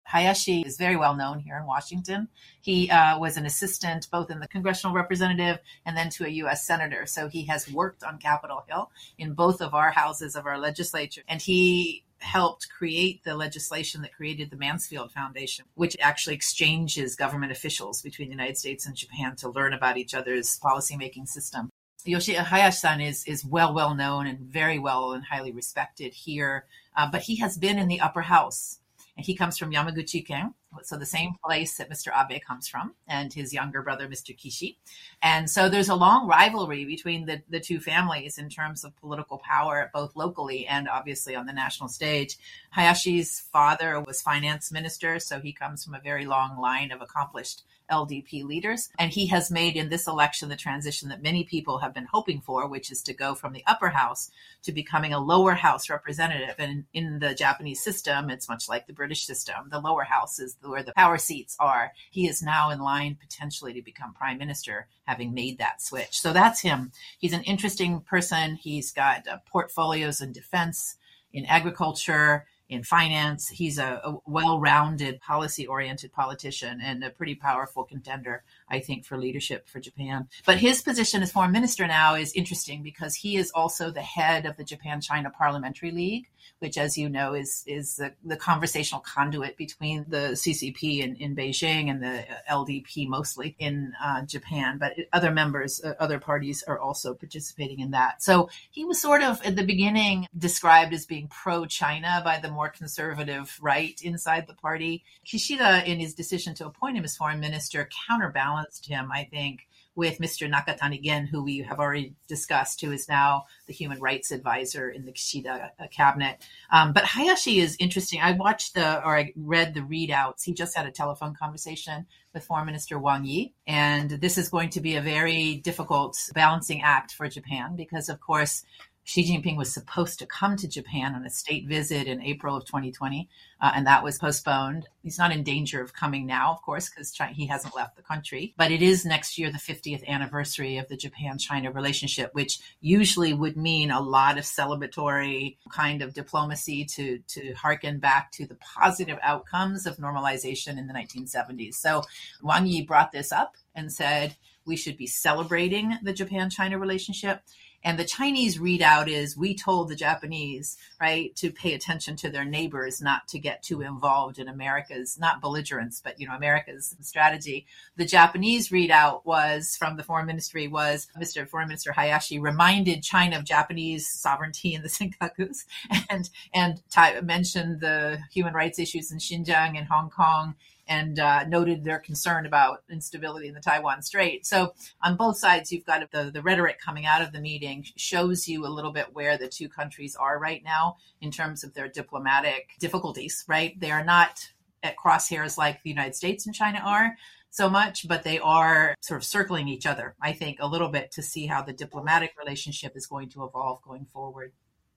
[0.09, 2.29] Hayashi is very well known here in Washington.
[2.61, 6.65] He uh, was an assistant both in the congressional representative and then to a U.S.
[6.65, 7.05] senator.
[7.05, 11.21] So he has worked on Capitol Hill in both of our houses of our legislature.
[11.27, 17.51] And he helped create the legislation that created the Mansfield Foundation, which actually exchanges government
[17.51, 21.69] officials between the United States and Japan to learn about each other's policymaking system.
[22.03, 26.65] Yoshi Hayashi-san is is well well known and very well and highly respected here,
[26.97, 28.78] uh, but he has been in the upper house
[29.19, 32.07] and he comes from Yamaguchi-ken, so the same place that Mr.
[32.15, 34.33] Abe comes from, and his younger brother, Mr.
[34.33, 34.77] Kishi.
[35.21, 39.39] And so there's a long rivalry between the, the two families in terms of political
[39.39, 42.37] power, both locally and obviously on the national stage.
[42.75, 47.63] Hayashi's father was finance minister, so he comes from a very long line of accomplished
[47.89, 48.89] LDP leaders.
[48.97, 52.41] And he has made in this election the transition that many people have been hoping
[52.41, 54.31] for, which is to go from the upper house
[54.63, 56.55] to becoming a lower house representative.
[56.59, 59.69] And in the Japanese system, it's much like the British system.
[59.69, 61.91] The lower house is where the power seats are.
[62.11, 66.19] He is now in line potentially to become prime minister, having made that switch.
[66.19, 66.91] So that's him.
[67.17, 68.55] He's an interesting person.
[68.55, 70.97] He's got uh, portfolios in defense,
[71.33, 73.49] in agriculture, in finance.
[73.49, 79.05] He's a, a well rounded, policy oriented politician and a pretty powerful contender, I think,
[79.05, 80.27] for leadership for Japan.
[80.45, 84.45] But his position as foreign minister now is interesting because he is also the head
[84.45, 89.01] of the Japan China Parliamentary League, which, as you know, is, is the, the conversational
[89.01, 94.77] conduit between the CCP in, in Beijing and the LDP mostly in uh, Japan.
[94.77, 98.21] But other members, uh, other parties are also participating in that.
[98.21, 102.51] So he was sort of at the beginning described as being pro China by the
[102.51, 105.03] more conservative right inside the party.
[105.25, 109.67] Kishida, in his decision to appoint him as foreign minister, counterbalanced him, I think,
[109.99, 110.49] with Mr.
[110.49, 115.05] Nakatani Gen, who we have already discussed, who is now the human rights advisor in
[115.05, 116.41] the Kishida uh, cabinet.
[116.71, 118.21] Um, but Hayashi is interesting.
[118.21, 120.43] I watched the, or I read the readouts.
[120.43, 123.53] He just had a telephone conversation with Foreign Minister Wang Yi.
[123.67, 128.21] And this is going to be a very difficult balancing act for Japan because, of
[128.21, 128.63] course,
[129.09, 132.65] Xi Jinping was supposed to come to Japan on a state visit in April of
[132.65, 133.27] 2020,
[133.59, 134.87] uh, and that was postponed.
[135.01, 138.53] He's not in danger of coming now, of course, because he hasn't left the country.
[138.55, 143.33] But it is next year the 50th anniversary of the Japan China relationship, which usually
[143.33, 148.57] would mean a lot of celebratory kind of diplomacy to, to harken back to the
[148.57, 151.73] positive outcomes of normalization in the 1970s.
[151.73, 152.03] So
[152.43, 154.35] Wang Yi brought this up and said,
[154.67, 157.41] we should be celebrating the Japan China relationship.
[157.83, 162.45] And the Chinese readout is we told the Japanese, right, to pay attention to their
[162.45, 167.65] neighbors, not to get too involved in America's, not belligerence, but, you know, America's strategy.
[167.95, 171.47] The Japanese readout was from the foreign ministry was Mr.
[171.47, 175.65] Foreign Minister Hayashi reminded China of Japanese sovereignty in the Senkakus
[176.09, 176.81] and, and
[177.23, 180.55] mentioned the human rights issues in Xinjiang and Hong Kong
[180.89, 184.45] and uh, noted their concern about instability in the Taiwan Strait.
[184.45, 184.73] So
[185.03, 188.65] on both sides, you've got the, the rhetoric coming out of the meeting shows you
[188.65, 192.71] a little bit where the two countries are right now in terms of their diplomatic
[192.79, 193.79] difficulties, right?
[193.79, 194.49] They are not
[194.81, 197.15] at crosshairs like the United States and China are
[197.51, 201.11] so much, but they are sort of circling each other, I think, a little bit
[201.11, 204.53] to see how the diplomatic relationship is going to evolve going forward.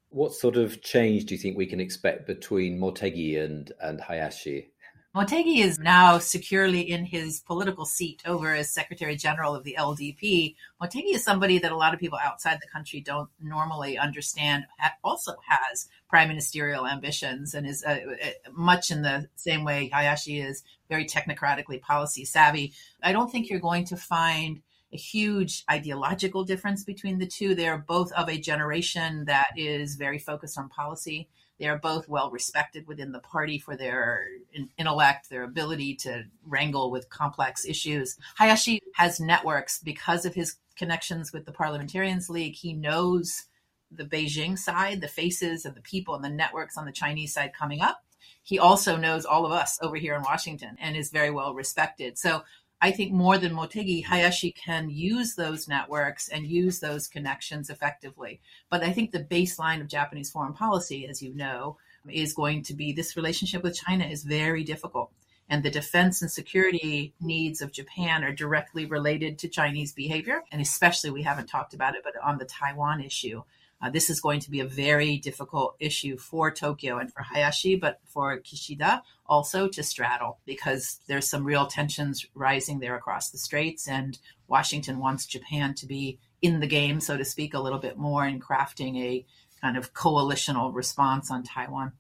[0.09, 4.72] What sort of change do you think we can expect between Motegi and, and Hayashi?
[5.15, 10.57] Motegi is now securely in his political seat over as Secretary General of the LDP.
[10.81, 14.65] Motegi is somebody that a lot of people outside the country don't normally understand,
[15.05, 20.41] also has prime ministerial ambitions and is uh, uh, much in the same way Hayashi
[20.41, 22.73] is very technocratically policy savvy.
[23.03, 24.63] I don't think you're going to find
[24.95, 27.55] a huge ideological difference between the two.
[27.55, 31.29] They are both of a generation that is very focused on policy
[31.63, 34.27] they are both well respected within the party for their
[34.79, 38.19] intellect, their ability to wrangle with complex issues.
[38.35, 42.57] Hayashi has networks because of his connections with the Parliamentarians League.
[42.57, 43.45] He knows
[43.93, 47.53] the Beijing side, the faces of the people and the networks on the Chinese side
[47.55, 48.03] coming up.
[48.43, 52.19] He also knows all of us over here in Washington and is very well respected.
[52.19, 52.43] So
[52.85, 58.41] I think more than Motegi, Hayashi can use those networks and use those connections effectively.
[58.71, 61.77] But I think the baseline of Japanese foreign policy, as you know,
[62.11, 65.13] is going to be this relationship with China is very difficult.
[65.49, 70.43] And the defense and security needs of Japan are directly related to Chinese behavior.
[70.51, 73.45] And especially, we haven't talked about it, but on the Taiwan issue,
[73.83, 77.77] uh, this is going to be a very difficult issue for Tokyo and for Hayashi,
[77.77, 83.39] but for Kishida also to straddle because there's some real tensions rising there across the
[83.39, 83.89] straits.
[83.89, 87.99] And Washington wants Japan to be in the game, so to speak, a little bit
[87.99, 89.27] more in crafting a
[89.61, 91.93] kind of coalitional response on Taiwan.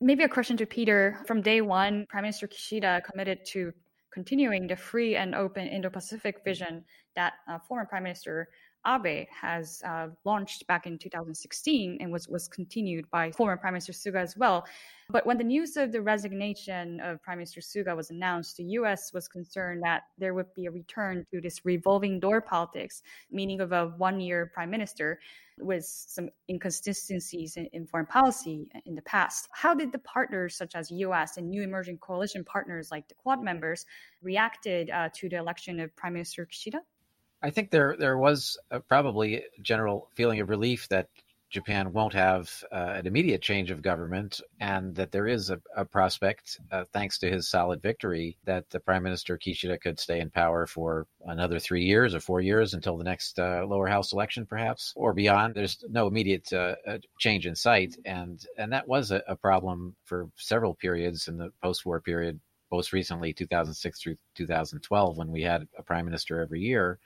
[0.00, 1.22] Maybe a question to Peter.
[1.26, 3.72] From day one, Prime Minister Kishida committed to
[4.12, 6.84] continuing the free and open Indo Pacific vision
[7.16, 8.48] that uh, former Prime Minister
[8.86, 13.92] Abe has uh, launched back in 2016 and was, was continued by former Prime Minister
[13.92, 14.66] Suga as well.
[15.10, 19.12] But when the news of the resignation of Prime Minister Suga was announced, the US
[19.12, 23.72] was concerned that there would be a return to this revolving door politics, meaning of
[23.72, 25.18] a one year prime minister
[25.58, 29.48] with some inconsistencies in, in, foreign policy in the past.
[29.52, 33.42] How did the partners such as US and new emerging coalition partners like the Quad
[33.42, 33.86] members
[34.22, 36.80] reacted uh, to the election of Prime Minister Kishida?
[37.44, 41.08] I think there there was a, probably a general feeling of relief that
[41.50, 45.84] Japan won't have uh, an immediate change of government, and that there is a, a
[45.84, 50.30] prospect, uh, thanks to his solid victory, that the Prime Minister Kishida could stay in
[50.30, 54.46] power for another three years or four years until the next uh, lower house election,
[54.46, 55.54] perhaps, or beyond.
[55.54, 59.96] There's no immediate uh, uh, change in sight, and and that was a, a problem
[60.06, 62.40] for several periods in the post-war period
[62.74, 66.98] most recently 2006 through 2012 when we had a prime minister every year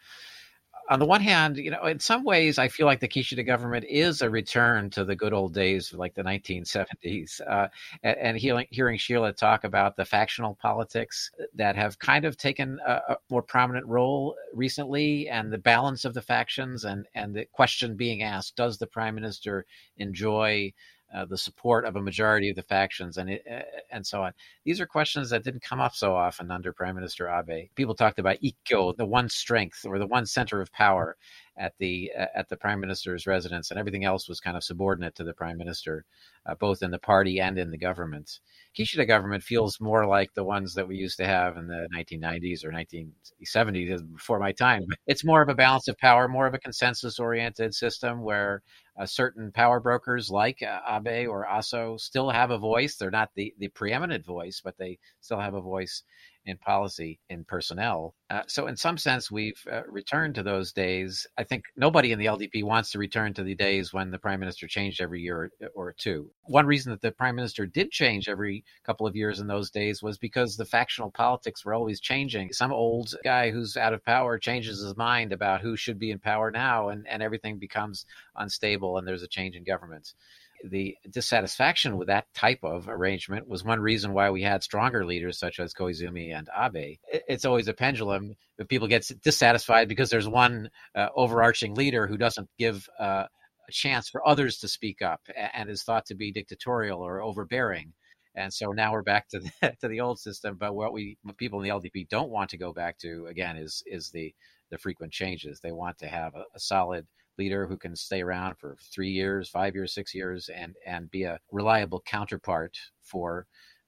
[0.89, 3.85] on the one hand, you know, in some ways, I feel like the Kishida government
[3.89, 7.41] is a return to the good old days, like the 1970s.
[7.47, 7.69] Uh,
[8.03, 12.79] and, and hearing, hearing, Sheila talk about the factional politics that have kind of taken
[12.87, 17.45] a, a, more prominent role recently, and the balance of the factions, and and the
[17.53, 19.67] question being asked: Does the prime minister
[19.99, 20.73] enjoy
[21.14, 24.33] uh, the support of a majority of the factions, and it, uh, and so on.
[24.64, 27.68] These are questions that didn't come up so often under Prime Minister Abe.
[27.75, 31.16] People talked about ikkyo, the one strength or the one center of power
[31.57, 35.14] at the uh, at the prime minister's residence, and everything else was kind of subordinate
[35.16, 36.05] to the prime minister,
[36.47, 38.40] uh, both in the party and in the government.
[38.79, 42.64] Kishida government feels more like the ones that we used to have in the 1990s
[42.64, 44.85] or 1970s, before my time.
[45.07, 48.62] It's more of a balance of power, more of a consensus-oriented system where
[48.99, 52.97] uh, certain power brokers like uh, Abe or Aso still have a voice.
[52.97, 56.03] They're not the, the preeminent voice, but they still have a voice
[56.49, 58.15] in policy in personnel.
[58.31, 61.27] Uh, so, in some sense, we've uh, returned to those days.
[61.37, 64.41] I think nobody in the LDP wants to return to the days when the prime
[64.41, 66.31] minister changed every year or, or, two.
[66.45, 70.03] One reason that the prime minister did change every couple of years in those days
[70.03, 72.53] was because the factional politics were always changing.
[72.53, 76.19] Some old guy who's out of power changes his mind about who should be in
[76.19, 78.07] power now, and, and everything becomes
[78.37, 80.15] unstable, and there's a change in government
[80.64, 85.38] the dissatisfaction with that type of arrangement was one reason why we had stronger leaders
[85.38, 86.99] such as Koizumi and Abe.
[87.11, 88.35] It's always a pendulum.
[88.59, 93.27] If people get dissatisfied because there's one uh, overarching leader who doesn't give uh,
[93.68, 95.21] a chance for others to speak up
[95.53, 97.92] and is thought to be dictatorial or overbearing.
[98.35, 100.57] And so now we're back to the, to the old system.
[100.59, 103.57] But what we what people in the LDP don't want to go back to again
[103.57, 104.35] is is the
[104.71, 105.61] the frequent changes.
[105.61, 107.07] They want to have a, a solid
[107.38, 111.24] leader who can stay around for three years, five years, six years, and and be
[111.24, 113.46] a reliable counterpart for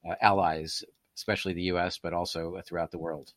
[0.08, 0.82] uh, allies,
[1.16, 3.32] especially the U.S., but also throughout the world.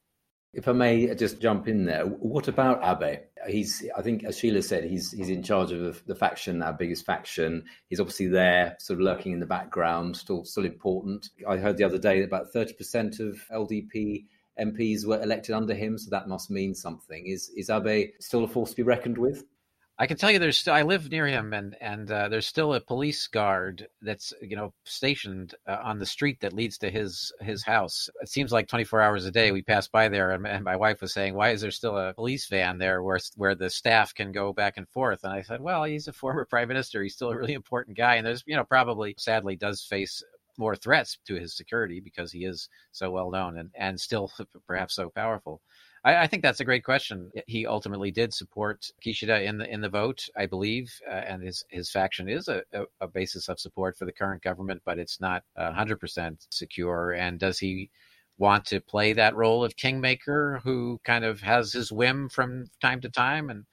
[0.53, 3.21] If I may just jump in there, what about Abe?
[3.47, 6.73] He's, I think, as Sheila said, he's he's in charge of the, the, faction, our
[6.73, 7.63] biggest faction.
[7.89, 11.29] He's obviously there, sort of lurking in the background, still still important.
[11.47, 14.25] I heard the other day that about thirty percent of LDP
[14.59, 17.25] MPs were elected under him, so that must mean something.
[17.25, 19.43] Is is Abe still a force to be reckoned with?
[19.99, 20.73] I can tell you, there's still.
[20.73, 24.73] I live near him, and and uh, there's still a police guard that's you know
[24.85, 28.09] stationed uh, on the street that leads to his his house.
[28.21, 30.99] It seems like 24 hours a day we pass by there, and, and my wife
[31.01, 34.31] was saying, "Why is there still a police van there where where the staff can
[34.31, 37.03] go back and forth?" And I said, "Well, he's a former prime minister.
[37.03, 40.23] He's still a really important guy, and there's you know probably sadly does face
[40.57, 44.31] more threats to his security because he is so well known and and still
[44.67, 45.61] perhaps so powerful."
[46.03, 47.31] I, I, think that's a great question.
[47.47, 51.63] He ultimately did support Kishida in the in the vote, I believe, uh, and his
[51.69, 55.21] his faction is a, a, a, basis of support for the current government, but it's
[55.21, 57.11] not hundred percent secure.
[57.11, 57.89] And does he
[58.37, 62.99] want to play that role of kingmaker who kind of has his whim from time
[63.01, 63.65] to time and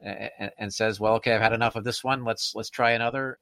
[0.00, 2.24] and, and says, "Well, okay, I've had enough of this one.
[2.24, 3.38] Let's let's try another."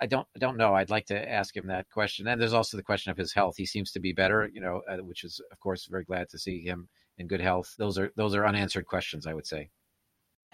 [0.00, 0.74] I don't I don't know.
[0.74, 2.26] I'd like to ask him that question.
[2.26, 3.56] And there's also the question of his health.
[3.56, 6.38] He seems to be better, you know, uh, which is of course very glad to
[6.38, 6.88] see him
[7.18, 7.74] in good health.
[7.78, 9.70] Those are those are unanswered questions, I would say.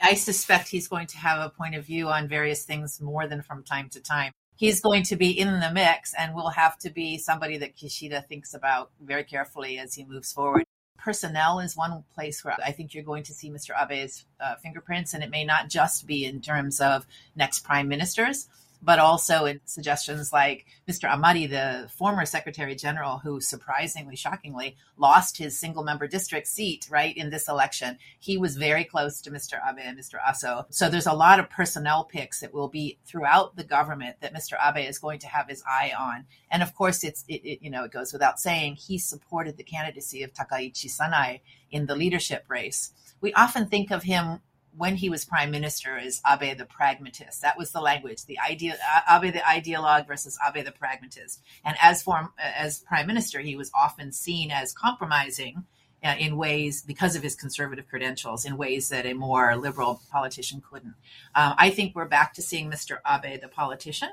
[0.00, 3.42] I suspect he's going to have a point of view on various things more than
[3.42, 4.32] from time to time.
[4.56, 8.26] He's going to be in the mix and will have to be somebody that Kishida
[8.26, 10.64] thinks about very carefully as he moves forward.
[10.98, 13.70] Personnel is one place where I think you're going to see Mr.
[13.80, 18.48] Abe's uh, fingerprints, and it may not just be in terms of next prime ministers
[18.82, 21.08] but also in suggestions like Mr.
[21.08, 27.16] Amari, the former Secretary General, who surprisingly, shockingly, lost his single member district seat, right,
[27.16, 27.96] in this election.
[28.18, 29.54] He was very close to Mr.
[29.54, 30.14] Abe and Mr.
[30.20, 30.66] Aso.
[30.70, 34.54] So there's a lot of personnel picks that will be throughout the government that Mr.
[34.60, 36.26] Abe is going to have his eye on.
[36.50, 39.62] And of course, it's, it, it, you know, it goes without saying, he supported the
[39.62, 42.92] candidacy of Takaichi Sanae in the leadership race.
[43.20, 44.40] We often think of him
[44.76, 47.42] when he was prime minister is Abe the pragmatist.
[47.42, 48.76] That was the language, the idea,
[49.10, 51.42] Abe the ideologue versus Abe the pragmatist.
[51.64, 55.64] And as form, as prime minister, he was often seen as compromising
[56.04, 60.62] uh, in ways because of his conservative credentials in ways that a more liberal politician
[60.68, 60.94] couldn't.
[61.34, 62.98] Um, I think we're back to seeing Mr.
[63.06, 64.10] Abe the politician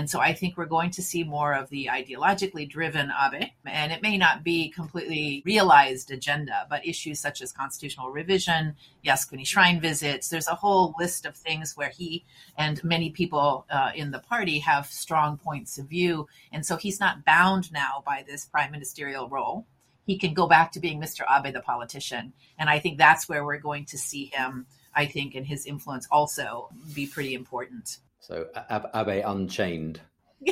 [0.00, 3.50] and so I think we're going to see more of the ideologically driven Abe.
[3.66, 9.46] And it may not be completely realized agenda, but issues such as constitutional revision, Yasukuni
[9.46, 12.24] shrine visits, there's a whole list of things where he
[12.56, 16.26] and many people uh, in the party have strong points of view.
[16.50, 19.66] And so he's not bound now by this prime ministerial role.
[20.06, 21.24] He can go back to being Mr.
[21.30, 22.32] Abe, the politician.
[22.58, 26.08] And I think that's where we're going to see him, I think, and his influence
[26.10, 27.98] also be pretty important.
[28.20, 30.00] So Abe Unchained.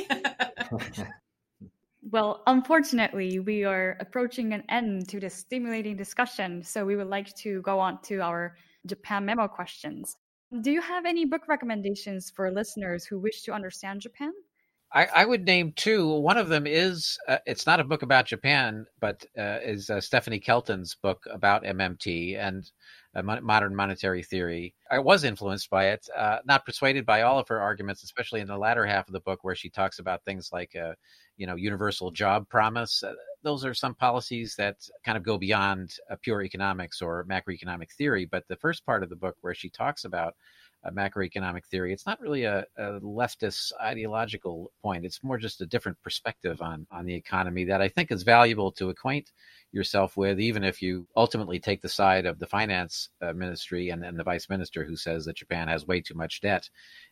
[2.11, 7.33] well, unfortunately, we are approaching an end to this stimulating discussion, so we would like
[7.37, 8.55] to go on to our
[8.85, 10.17] Japan memo questions.
[10.61, 14.31] Do you have any book recommendations for listeners who wish to understand Japan?
[14.91, 16.07] I, I would name two.
[16.07, 20.01] One of them is uh, it's not a book about Japan, but uh, is uh,
[20.01, 22.37] Stephanie Kelton's book about MMT.
[22.39, 22.69] And
[23.15, 24.73] uh, modern monetary theory.
[24.91, 28.47] I was influenced by it, uh, not persuaded by all of her arguments, especially in
[28.47, 30.93] the latter half of the book where she talks about things like, uh,
[31.37, 33.03] you know, universal job promise.
[33.41, 38.25] Those are some policies that kind of go beyond pure economics or macroeconomic theory.
[38.25, 40.35] But the first part of the book where she talks about
[40.83, 41.93] uh, macroeconomic theory.
[41.93, 45.05] It's not really a, a, leftist ideological point.
[45.05, 48.71] It's more just a different perspective on on the economy that I think is valuable
[48.73, 49.31] to acquaint
[49.71, 54.03] yourself with, even if you ultimately take the side of the finance uh, ministry and,
[54.03, 56.69] and the vice minister who says that Japan has way too much debt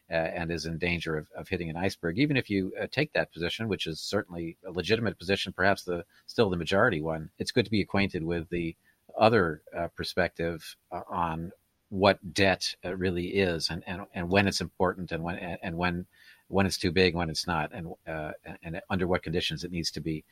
[0.10, 2.18] uh, and is in danger of, of hitting an iceberg.
[2.18, 6.04] Even if you uh, take that position, which is certainly a legitimate position, perhaps the
[6.26, 8.76] still the majority one, it's good to be acquainted with the
[9.18, 11.52] other uh, perspective uh, on
[11.90, 16.06] what debt uh, really is and, and, and when it's important and when and when
[16.50, 18.32] when it's too big, when it's not, and uh,
[18.64, 20.24] and under what conditions it needs to be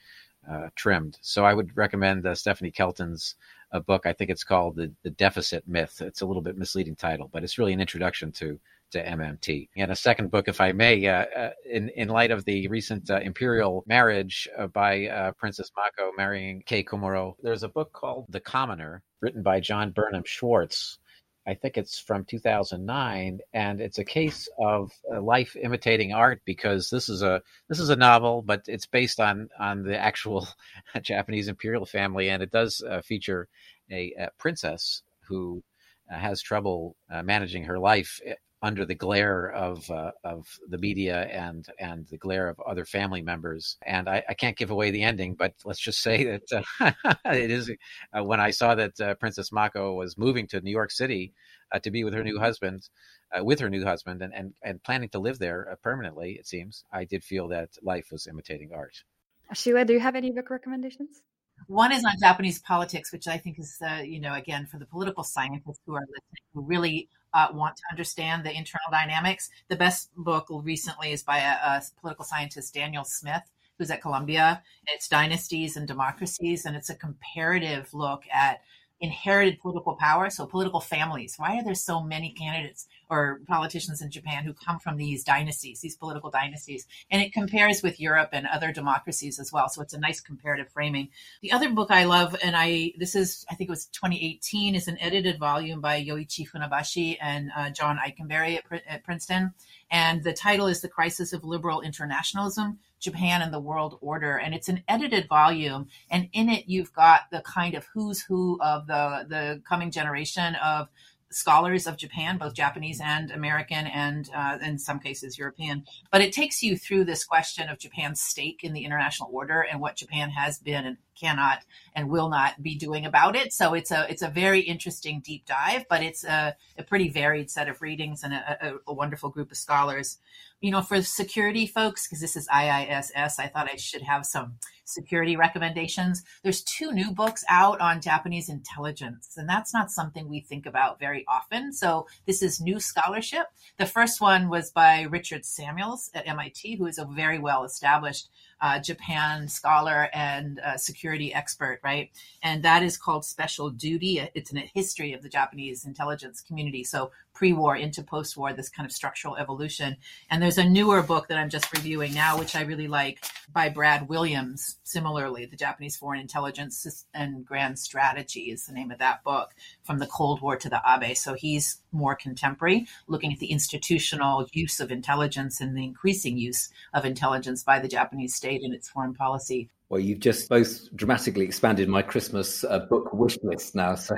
[0.49, 1.17] uh, trimmed.
[1.21, 3.35] So I would recommend uh, Stephanie Kelton's
[3.71, 4.05] uh, book.
[4.05, 6.01] I think it's called the, the Deficit Myth.
[6.01, 8.59] It's a little bit misleading title, but it's really an introduction to
[8.91, 9.69] to MMT.
[9.75, 13.83] And a second book, if I may, uh, in in light of the recent imperial
[13.87, 19.59] marriage by Princess Mako marrying Kei Komuro, there's a book called The Commoner, written by
[19.59, 20.99] John Burnham Schwartz
[21.47, 26.89] I think it's from 2009, and it's a case of uh, life imitating art because
[26.89, 30.47] this is a this is a novel, but it's based on on the actual
[31.01, 33.47] Japanese imperial family, and it does uh, feature
[33.91, 35.63] a, a, princess who
[36.11, 40.77] uh, has trouble uh, managing her life eh, under the glare of uh, of the
[40.77, 43.77] media and and the glare of other family members.
[43.85, 46.91] And I, I can't give away the ending, but let's just say that uh,
[47.25, 47.71] it is
[48.17, 51.33] uh, when I saw that uh, Princess Mako was moving to New York City
[51.71, 52.89] uh, to be with her new husband.
[53.35, 56.85] Uh, with her new husband and, and, and planning to live there permanently, it seems,
[56.93, 59.03] I did feel that life was imitating art.
[59.51, 61.23] Sheila, do you have any book recommendations?
[61.67, 64.85] One is on Japanese politics, which I think is, uh, you know, again, for the
[64.85, 69.49] political scientists who are listening, who really uh, want to understand the internal dynamics.
[69.67, 73.43] The best book recently is by a, a political scientist, Daniel Smith,
[73.77, 74.63] who's at Columbia.
[74.87, 78.61] It's Dynasties and Democracies, and it's a comparative look at
[79.01, 80.29] inherited political power.
[80.29, 81.35] So political families.
[81.37, 85.81] Why are there so many candidates or politicians in Japan who come from these dynasties,
[85.81, 86.85] these political dynasties?
[87.09, 89.69] And it compares with Europe and other democracies as well.
[89.69, 91.09] So it's a nice comparative framing.
[91.41, 94.87] The other book I love, and I this is I think it was 2018, is
[94.87, 99.53] an edited volume by Yoichi Funabashi and uh, John Ikenberry at, at Princeton.
[99.91, 104.37] And the title is The Crisis of Liberal Internationalism Japan and the World Order.
[104.37, 105.87] And it's an edited volume.
[106.09, 110.55] And in it, you've got the kind of who's who of the, the coming generation
[110.55, 110.89] of
[111.35, 115.83] scholars of Japan, both Japanese and American, and uh, in some cases European.
[116.09, 119.81] But it takes you through this question of Japan's stake in the international order and
[119.81, 121.63] what Japan has been and cannot
[121.95, 123.53] and will not be doing about it.
[123.53, 127.49] So it's a it's a very interesting deep dive, but it's a, a pretty varied
[127.49, 130.17] set of readings and a, a, a wonderful group of scholars.
[130.61, 134.55] You know, for security folks, because this is IISS, I thought I should have some
[134.85, 136.23] security recommendations.
[136.43, 140.99] There's two new books out on Japanese intelligence, and that's not something we think about
[140.99, 141.73] very often.
[141.73, 143.47] So this is new scholarship.
[143.77, 148.29] The first one was by Richard Samuels at MIT, who is a very well established
[148.61, 152.09] uh, Japan scholar and uh, security expert, right?
[152.41, 154.27] And that is called Special Duty.
[154.33, 156.83] It's in a history of the Japanese intelligence community.
[156.83, 159.97] So pre-war into post-war, this kind of structural evolution.
[160.31, 163.69] And there's a newer book that I'm just reviewing now, which I really like by
[163.69, 164.77] Brad Williams.
[164.83, 169.99] Similarly, the Japanese Foreign Intelligence and Grand Strategy is the name of that book from
[169.99, 171.15] the Cold War to the Abe.
[171.15, 176.69] So he's more contemporary, looking at the institutional use of intelligence and the increasing use
[176.93, 179.69] of intelligence by the Japanese state in its foreign policy.
[179.89, 183.95] Well, you've just both dramatically expanded my Christmas uh, book wish list now.
[183.95, 184.15] So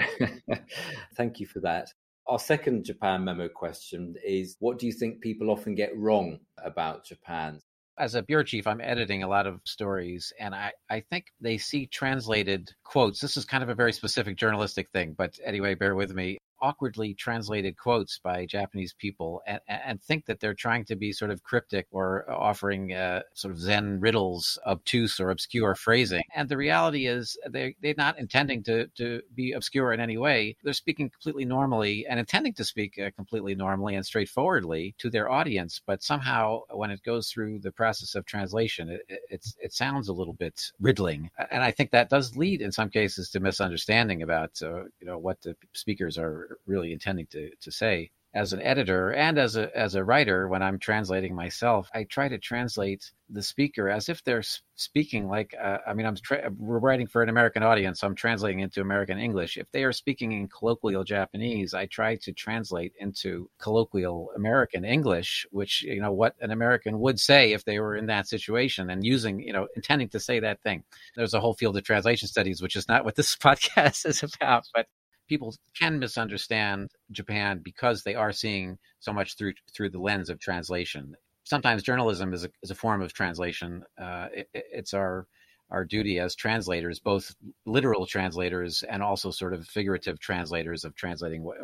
[1.15, 1.91] thank you for that.
[2.28, 7.06] Our second Japan memo question is What do you think people often get wrong about
[7.06, 7.62] Japan?
[7.98, 11.58] As a bureau chief, I'm editing a lot of stories, and I, I think they
[11.58, 13.22] see translated quotes.
[13.22, 17.14] This is kind of a very specific journalistic thing, but anyway, bear with me awkwardly
[17.14, 21.43] translated quotes by Japanese people and, and think that they're trying to be sort of
[21.43, 26.24] cryptic or offering uh, sort of Zen riddles, obtuse or obscure phrasing.
[26.36, 30.55] And the reality is they, they're not intending to, to be obscure in any way.
[30.64, 35.30] They're speaking completely normally and intending to speak uh, completely normally and straightforwardly to their
[35.30, 35.82] audience.
[35.86, 40.14] But somehow when it goes through the process of translation, it, it, it sounds a
[40.14, 41.30] little bit riddling.
[41.51, 45.18] And I think that does lead in some cases to misunderstanding about, uh, you know,
[45.18, 48.12] what the speakers are really intending to, to say.
[48.34, 52.28] As an editor and as a as a writer, when I'm translating myself, I try
[52.28, 54.43] to translate the speaker as if they're
[54.76, 58.16] speaking like uh, I mean I'm tra- we're writing for an American audience, so I'm
[58.16, 59.58] translating into American English.
[59.58, 65.48] If they are speaking in colloquial Japanese, I try to translate into colloquial American English,
[65.50, 69.06] which you know what an American would say if they were in that situation and
[69.06, 70.84] using you know intending to say that thing.
[71.16, 74.68] There's a whole field of translation studies, which is not what this podcast is about,
[74.76, 74.88] but
[75.28, 80.40] people can misunderstand Japan because they are seeing so much through through the lens of
[80.40, 81.16] translation.
[81.44, 83.84] Sometimes journalism is a, is a form of translation.
[83.98, 85.28] Uh, it, it's our
[85.70, 91.44] our duty as translators, both literal translators and also sort of figurative translators of translating
[91.44, 91.58] what,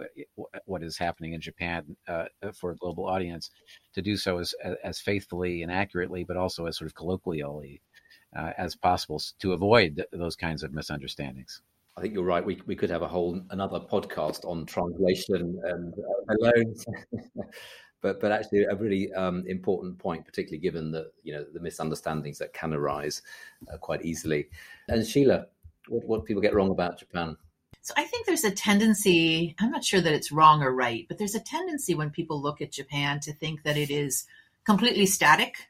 [0.65, 3.49] what is happening in Japan uh, for a global audience,
[3.93, 4.53] to do so as,
[4.83, 7.81] as faithfully and accurately, but also as sort of colloquially
[8.35, 11.61] uh, as possible to avoid those kinds of misunderstandings.
[11.95, 12.43] I think you're right.
[12.43, 16.75] We we could have a whole another podcast on translation and uh, alone,
[18.01, 22.39] but but actually a really um, important point, particularly given that you know the misunderstandings
[22.39, 23.21] that can arise
[23.71, 24.49] uh, quite easily.
[24.89, 25.47] And Sheila,
[25.87, 27.37] what what people get wrong about Japan?
[27.81, 29.55] So I think there's a tendency.
[29.59, 32.61] I'm not sure that it's wrong or right, but there's a tendency when people look
[32.61, 34.25] at Japan to think that it is
[34.65, 35.69] completely static,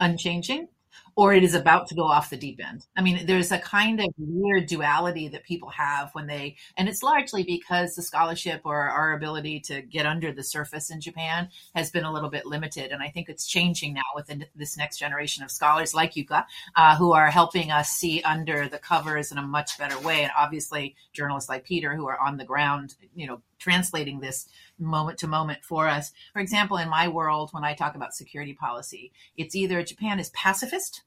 [0.00, 0.68] unchanging
[1.16, 2.86] or it is about to go off the deep end.
[2.96, 7.02] I mean, there's a kind of weird duality that people have when they, and it's
[7.02, 11.90] largely because the scholarship or our ability to get under the surface in Japan has
[11.90, 12.90] been a little bit limited.
[12.90, 16.44] And I think it's changing now with this next generation of scholars like Yuka,
[16.76, 20.22] uh, who are helping us see under the covers in a much better way.
[20.22, 24.48] And obviously, journalists like Peter, who are on the ground, you know, translating this
[24.80, 26.12] moment to moment for us.
[26.32, 30.30] For example, in my world, when I talk about security policy, it's either Japan is
[30.30, 31.02] pacifist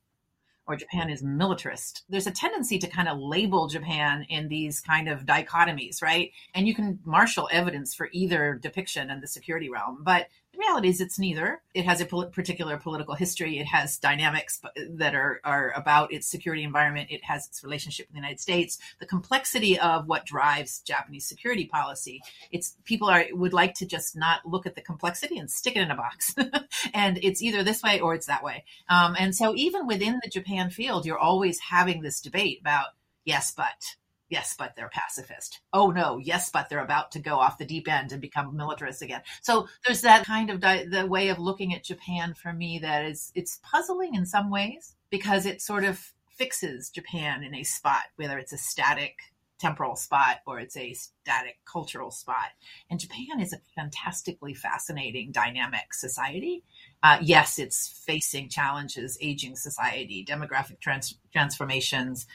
[0.65, 2.03] or Japan is militarist.
[2.07, 6.31] There's a tendency to kind of label Japan in these kind of dichotomies, right?
[6.53, 10.03] And you can marshal evidence for either depiction in the security realm.
[10.03, 11.61] But the reality is, it's neither.
[11.73, 13.57] It has a pol- particular political history.
[13.57, 17.09] It has dynamics that are, are about its security environment.
[17.09, 18.77] It has its relationship with the United States.
[18.99, 22.21] The complexity of what drives Japanese security policy.
[22.51, 25.81] It's people are would like to just not look at the complexity and stick it
[25.81, 26.35] in a box,
[26.93, 28.63] and it's either this way or it's that way.
[28.89, 32.89] Um, and so, even within the Japan field, you're always having this debate about
[33.25, 33.95] yes, but
[34.33, 35.59] Yes, but they're pacifist.
[35.73, 39.03] Oh no, yes, but they're about to go off the deep end and become militarist
[39.03, 39.21] again.
[39.43, 43.05] So there's that kind of di- the way of looking at Japan for me that
[43.05, 48.05] is it's puzzling in some ways because it sort of fixes Japan in a spot,
[48.15, 49.17] whether it's a static
[49.59, 52.49] temporal spot or it's a static cultural spot.
[52.89, 56.63] And Japan is a fantastically fascinating, dynamic society.
[57.03, 62.25] Uh, yes, it's facing challenges, aging society, demographic trans- transformations,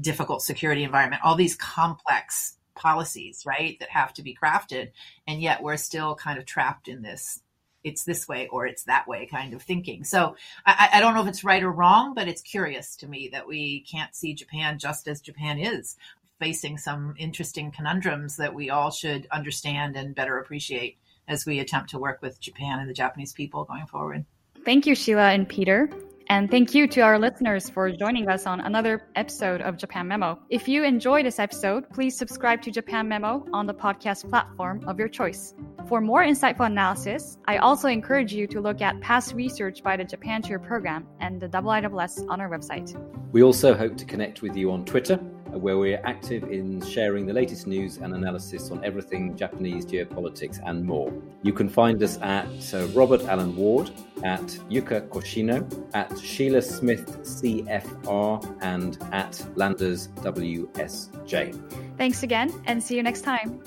[0.00, 4.90] difficult security environment, all these complex policies, right, that have to be crafted.
[5.26, 7.40] And yet we're still kind of trapped in this
[7.84, 10.02] it's this way or it's that way kind of thinking.
[10.02, 10.34] So
[10.66, 13.46] I, I, don't know if it's right or wrong, but it's curious to me that
[13.46, 15.96] we can't see Japan just as Japan is,
[16.40, 21.90] facing some interesting conundrums that we all should understand and better appreciate as we attempt
[21.90, 24.24] to work with Japan and the Japanese people going forward.
[24.64, 25.88] Thank you, Sheila and Peter.
[26.28, 30.40] And thank you to our listeners for joining us on another episode of Japan Memo.
[30.50, 34.98] If you enjoyed this episode, please subscribe to Japan Memo on the podcast platform of
[34.98, 35.54] your choice.
[35.88, 40.04] For more insightful analysis, I also encourage you to look at past research by the
[40.04, 43.00] Japan Chair program and the IISS on our website.
[43.30, 45.20] We also hope to connect with you on Twitter
[45.56, 50.84] where we're active in sharing the latest news and analysis on everything Japanese geopolitics and
[50.84, 51.12] more.
[51.42, 53.90] You can find us at uh, Robert Allen Ward,
[54.22, 55.58] at Yuka Koshino,
[55.94, 61.96] at Sheila Smith CFR, and at Landers WSJ.
[61.96, 63.60] Thanks again, and see you next time.